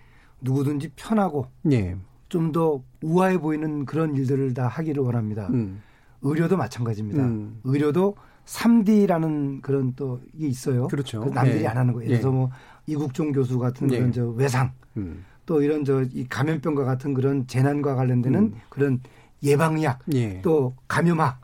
[0.43, 1.95] 누구든지 편하고 예.
[2.29, 5.47] 좀더 우아해 보이는 그런 일들을 다 하기를 원합니다.
[5.51, 5.81] 음.
[6.21, 7.23] 의료도 마찬가지입니다.
[7.23, 7.59] 음.
[7.63, 8.15] 의료도
[8.45, 10.87] 3D라는 그런 또 이게 있어요.
[10.87, 11.23] 그렇죠.
[11.33, 11.67] 남들이 네.
[11.67, 12.09] 안 하는 거예요.
[12.09, 12.31] 그래서 예.
[12.31, 12.49] 뭐
[12.87, 13.97] 이국종 교수 같은 예.
[13.97, 15.23] 그런 저 외상 음.
[15.45, 18.53] 또 이런 저 이 감염병과 같은 그런 재난과 관련되는 음.
[18.69, 18.99] 그런
[19.43, 20.41] 예방약 예.
[20.41, 21.39] 또 감염학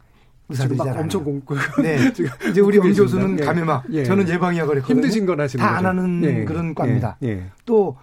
[0.50, 1.56] 의사들이 잘 엄청 공부.
[1.82, 2.12] 네.
[2.14, 3.45] 지금 이제 우리 엄 교수는 예.
[3.45, 4.04] 감염학, 예.
[4.04, 4.95] 저는 예방약을 했거든요.
[4.95, 6.43] 힘드신 건 하시는 다안 하는 예.
[6.45, 7.18] 그런 과입니다.
[7.66, 7.95] 또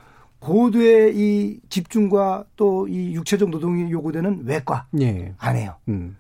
[0.47, 5.35] 고도의 이 집중과 또 이 육체적 노동이 요구되는 외과 예.
[5.39, 5.75] 안 해요.
[5.89, 6.17] 음.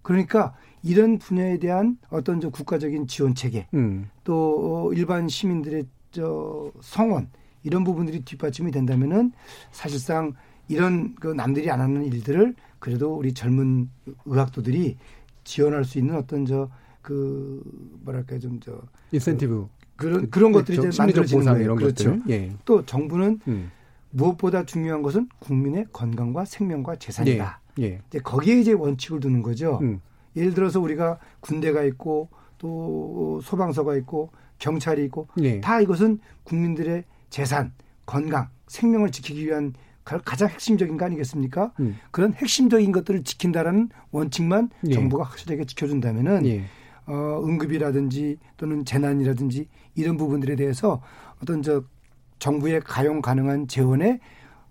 [0.00, 4.08] 그러니까 이런 분야에 대한 어떤 저 국가적인 지원 체계 음.
[4.24, 7.28] 또 일반 시민들의 저 성원
[7.62, 9.32] 이런 부분들이 뒷받침이 된다면은
[9.70, 10.32] 사실상
[10.68, 13.88] 이런 그 남들이 안 하는 일들을 그래도 우리 젊은
[14.24, 14.96] 의학도들이
[15.44, 16.70] 지원할 수 있는 어떤 저
[17.02, 17.60] 그
[18.04, 18.80] 뭐랄까 좀 저
[19.10, 19.68] 인센티브
[20.02, 21.62] 그런 그런 것들이 이제 만들어지는 거예요.
[21.62, 22.18] 이런 그렇죠.
[22.28, 22.52] 예.
[22.64, 23.70] 또 정부는 음.
[24.10, 27.60] 무엇보다 중요한 것은 국민의 건강과 생명과 재산이다.
[27.78, 27.82] 예.
[27.84, 28.00] 예.
[28.08, 29.78] 이제 거기에 이제 원칙을 두는 거죠.
[29.82, 30.00] 음.
[30.36, 32.28] 예를 들어서 우리가 군대가 있고
[32.58, 35.60] 또 소방서가 있고 경찰이 있고 예.
[35.60, 37.72] 다 이것은 국민들의 재산,
[38.06, 39.74] 건강, 생명을 지키기 위한
[40.04, 41.72] 가장 핵심적인 거 아니겠습니까?
[41.80, 41.96] 음.
[42.10, 44.94] 그런 핵심적인 것들을 지킨다라는 원칙만 예.
[44.94, 46.64] 정부가 확실하게 지켜준다면은 예.
[47.06, 51.02] 어, 응급이라든지 또는 재난이라든지 이런 부분들에 대해서
[51.42, 51.82] 어떤 저
[52.38, 54.20] 정부의 가용 가능한 재원의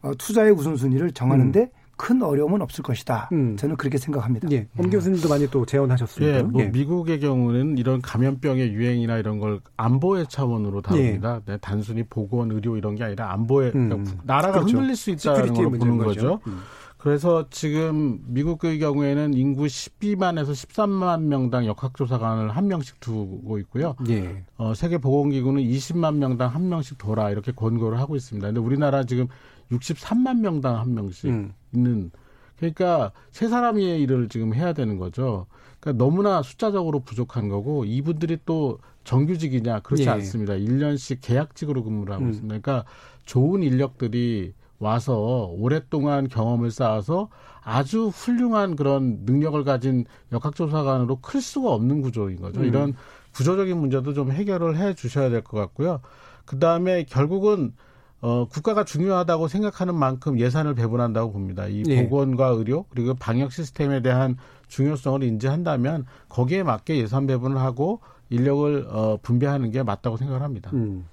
[0.01, 1.67] 어, 투자의 우선순위를 정하는데 음.
[2.01, 3.29] 큰 어려움은 없을 것이다.
[3.31, 3.55] 음.
[3.57, 4.49] 저는 그렇게 생각합니다.
[4.51, 4.67] 예.
[4.75, 6.37] 엄 교수님도 많이 또 재원하셨습니다.
[6.37, 6.65] 예, 뭐 예.
[6.69, 11.41] 미국의 경우는 이런 감염병의 유행이나 이런 걸 안보의 차원으로 다룹니다.
[11.47, 11.51] 예.
[11.51, 13.89] 네, 단순히 보건, 의료 이런 게 아니라 안보의 음.
[13.89, 14.77] 그러니까 나라가 그렇죠.
[14.77, 16.07] 흔들릴 수 있다는 걸 보는 거죠.
[16.07, 16.39] 거죠.
[16.47, 16.61] 음.
[17.01, 23.95] 그래서 지금 미국의 경우에는 인구 12만에서 13만 명당 역학조사관을 한 명씩 두고 있고요.
[24.09, 24.45] 예.
[24.57, 28.47] 어, 세계보건기구는 20만 명당 한 명씩 둬라 이렇게 권고를 하고 있습니다.
[28.47, 29.27] 근데 우리나라 지금
[29.71, 31.53] 63만 명당 한 명씩 음.
[31.73, 32.11] 있는
[32.57, 35.47] 그러니까 세 사람의 일을 지금 해야 되는 거죠.
[35.79, 40.09] 그러니까 너무나 숫자적으로 부족한 거고 이분들이 또 정규직이냐 그렇지 예.
[40.09, 40.53] 않습니다.
[40.53, 42.29] 1년씩 계약직으로 근무를 하고 음.
[42.29, 42.59] 있습니다.
[42.59, 42.87] 그러니까
[43.25, 47.29] 좋은 인력들이 와서 오랫동안 경험을 쌓아서
[47.63, 52.61] 아주 훌륭한 그런 능력을 가진 역학조사관으로 클 수가 없는 구조인 거죠.
[52.61, 52.65] 음.
[52.65, 52.95] 이런
[53.33, 56.01] 구조적인 문제도 좀 해결을 해 주셔야 될 것 같고요.
[56.45, 57.73] 그 다음에 결국은
[58.21, 61.67] 어, 국가가 중요하다고 생각하는 만큼 예산을 배분한다고 봅니다.
[61.67, 62.03] 이 네.
[62.03, 69.17] 보건과 의료 그리고 방역 시스템에 대한 중요성을 인지한다면 거기에 맞게 예산 배분을 하고 인력을 어,
[69.21, 70.71] 분배하는 게 맞다고 생각을 합니다.
[70.73, 71.05] 음.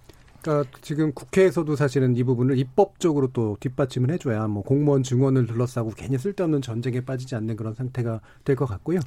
[0.49, 6.17] 그러니까 지금 국회에서도 사실은 이 부분을 입법적으로 또 뒷받침을 해줘야 뭐 공무원 증언을 둘러싸고 괜히
[6.17, 8.99] 쓸데없는 전쟁에 빠지지 않는 그런 상태가 될 것 같고요.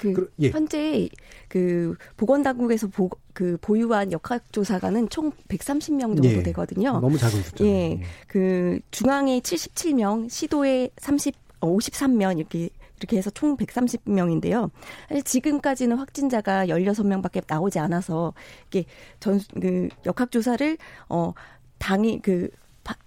[0.00, 0.50] 그 그, 예.
[0.50, 1.08] 현재
[1.48, 6.42] 그 보건당국에서 보, 그 보유한 역학조사관은 총 130명 정도 예.
[6.42, 7.00] 되거든요.
[7.00, 7.64] 너무 작은 숫자.
[7.64, 7.68] 예.
[7.92, 8.00] 예.
[8.26, 14.70] 그 중앙에 77명, 시도에 30 53명 이렇게 이렇게 해서 총 130명인데요.
[15.08, 18.34] 사실 지금까지는 확진자가 16명밖에 나오지 않아서
[18.68, 18.84] 이게
[19.20, 20.76] 전 그 역학 조사를
[21.08, 21.32] 어
[21.78, 22.48] 당이 그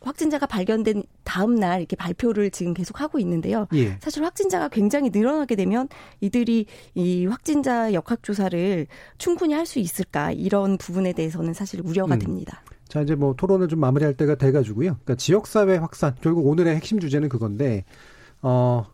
[0.02, 3.68] 확진자가 발견된 다음 날 이렇게 발표를 지금 계속 하고 있는데요.
[3.74, 3.98] 예.
[4.00, 5.88] 사실 확진자가 굉장히 늘어나게 되면
[6.20, 8.86] 이들이 이 확진자 역학 조사를
[9.18, 12.20] 충분히 할 수 있을까 이런 부분에 대해서는 사실 우려가 음.
[12.20, 12.62] 됩니다.
[12.88, 14.98] 자 이제 뭐 토론을 좀 마무리할 때가 돼가지고요.
[15.04, 17.84] 그러니까 지역사회 확산 결국 오늘의 핵심 주제는 그건데
[18.42, 18.86] 어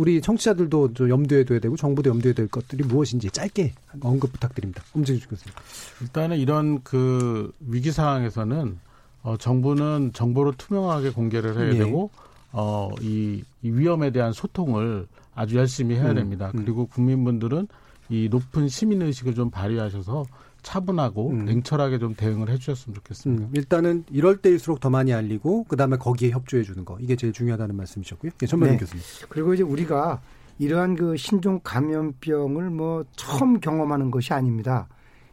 [0.00, 4.82] 우리 청취자들도 좀 염두에 둬야 되고 정부도 염두에 둘 것들이 무엇인지 짧게 언급 부탁드립니다.
[4.96, 5.54] 엄지주 교수님.
[6.00, 8.78] 일단은 이런 그 위기 상황에서는
[9.22, 11.76] 어, 정부는 정보를 투명하게 공개를 해야 예.
[11.76, 12.08] 되고
[12.50, 16.50] 어, 이, 이 위험에 대한 소통을 아주 열심히 해야 음, 됩니다.
[16.54, 16.64] 음.
[16.64, 17.68] 그리고 국민분들은
[18.08, 20.24] 이 높은 시민 의식을 좀 발휘하셔서
[20.62, 21.44] 차분하고 음.
[21.44, 23.44] 냉철하게 좀 대응을 해주셨으면 좋겠습니다.
[23.46, 23.50] 음.
[23.54, 27.76] 일단은 이럴 때일수록 더 많이 알리고 그 다음에 거기에 협조해 주는 거 이게 제일 중요하다는
[27.76, 28.32] 말씀이셨고요.
[28.42, 28.78] 예, 전명희 네.
[28.78, 29.02] 교수님.
[29.28, 30.20] 그리고 이제 우리가
[30.58, 34.88] 이러한 그 신종 감염병을 뭐 처음 경험하는 것이 아닙니다.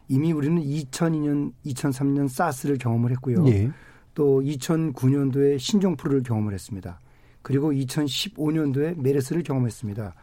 [0.08, 3.46] 이미 우리는 2002년, 2003년 사스를 경험을 했고요.
[3.48, 3.70] 예.
[4.14, 6.98] 또 2009년도에 신종플루를 경험을 했습니다.
[7.42, 10.14] 그리고 2015년도에 메르스를 경험했습니다.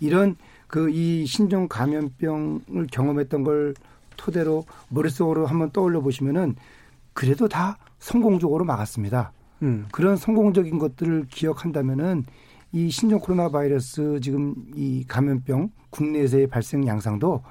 [0.00, 0.36] 이런
[0.66, 3.74] 그 이 신종 감염병을 경험했던 걸
[4.16, 6.56] 토대로 머릿속으로 한번 떠올려 보시면은
[7.12, 9.32] 그래도 다 성공적으로 막았습니다.
[9.62, 9.86] 음.
[9.92, 12.24] 그런 성공적인 것들을 기억한다면은
[12.72, 17.42] 이 신종 코로나 바이러스 지금 이 감염병 국내에서의 발생 양상도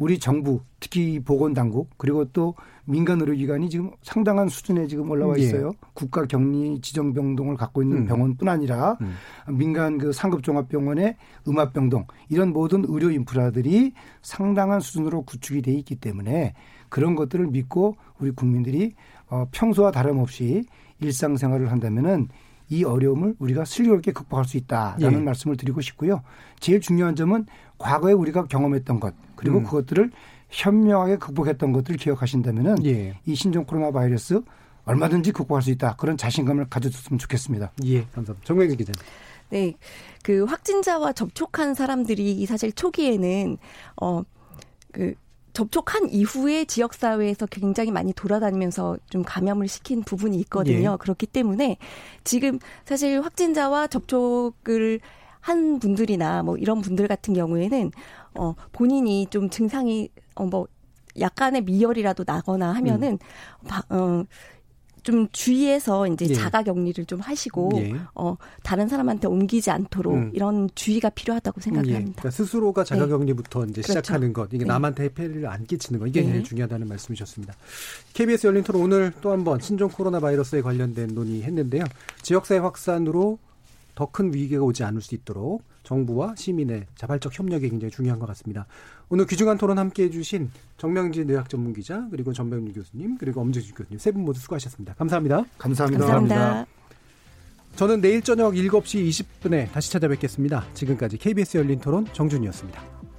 [0.00, 2.54] 우리 정부 특히 보건당국 그리고 또
[2.86, 5.42] 민간 의료기관이 지금 상당한 수준에 지금 올라와 예.
[5.42, 5.68] 있어요.
[5.68, 5.78] 예.
[5.92, 8.06] 국가 격리 지정 병동을 갖고 있는 음.
[8.06, 9.14] 병원뿐 아니라 음.
[9.58, 13.92] 민간 그 상급 종합병원의 음압 병동 이런 모든 의료 인프라들이
[14.22, 16.54] 상당한 수준으로 구축이 돼 있기 때문에
[16.88, 18.94] 그런 것들을 믿고 우리 국민들이
[19.28, 20.64] 어 평소와 다름없이
[21.00, 22.28] 일상생활을 한다면은
[22.70, 25.22] 이 어려움을 우리가 슬기롭게 극복할 수 있다라는 예.
[25.24, 26.22] 말씀을 드리고 싶고요.
[26.58, 27.44] 제일 중요한 점은
[27.80, 29.64] 과거에 우리가 경험했던 것 그리고 음.
[29.64, 30.12] 그것들을
[30.50, 33.18] 현명하게 극복했던 것들을 기억하신다면은 예.
[33.24, 34.40] 이 신종 코로나 바이러스
[34.84, 37.72] 얼마든지 극복할 수 있다 그런 자신감을 가져줬으면 좋겠습니다.
[37.84, 38.44] 예, 감사합니다.
[38.44, 39.00] 정명기 기자님.
[39.50, 39.74] 네,
[40.22, 43.56] 그 확진자와 접촉한 사람들이 사실 초기에는
[43.96, 45.14] 어그
[45.52, 50.92] 접촉한 이후에 지역 사회에서 굉장히 많이 돌아다니면서 좀 감염을 시킨 부분이 있거든요.
[50.92, 50.96] 예.
[50.98, 51.78] 그렇기 때문에
[52.24, 55.00] 지금 사실 확진자와 접촉을
[55.40, 57.90] 한 분들이나 뭐 이런 분들 같은 경우에는
[58.34, 60.66] 어 본인이 좀 증상이 어뭐
[61.18, 63.66] 약간의 미열이라도 나거나 하면은 음.
[63.66, 64.24] 바, 어,
[65.02, 66.34] 좀 주의해서 이제 예.
[66.34, 67.94] 자가 격리를 좀 하시고 예.
[68.14, 70.30] 어 다른 사람한테 옮기지 않도록 음.
[70.34, 71.94] 이런 주의가 필요하다고 생각을 예.
[71.94, 72.20] 합니다.
[72.20, 73.70] 그러니까 스스로가 자가 격리부터 네.
[73.70, 74.00] 이제 그렇죠.
[74.00, 74.66] 시작하는 것 이게 네.
[74.66, 76.42] 남한테 해를 안 끼치는 것 이게 네.
[76.42, 77.54] 중요하다는 말씀이셨습니다.
[78.12, 81.84] KBS 열린 토론 오늘 또 한번 신종 코로나 바이러스에 관련된 논의했는데요.
[82.22, 83.38] 지역사회 확산으로
[83.94, 88.66] 더 큰 위기가 오지 않을 수 있도록 정부와 시민의 자발적 협력이 굉장히 중요한 것 같습니다.
[89.08, 93.98] 오늘 귀중한 토론 함께 해주신 정명진 의학 전문 기자 그리고 전병률 교수님 그리고 엄지주 교수님
[93.98, 94.94] 세 분 모두 수고하셨습니다.
[94.94, 95.44] 감사합니다.
[95.58, 96.06] 감사합니다.
[96.06, 96.66] 감사합니다.
[97.76, 100.66] 저는 내일 저녁 7시 20분에 다시 찾아뵙겠습니다.
[100.74, 103.09] 지금까지 KBS 열린 토론 정준이었습니다.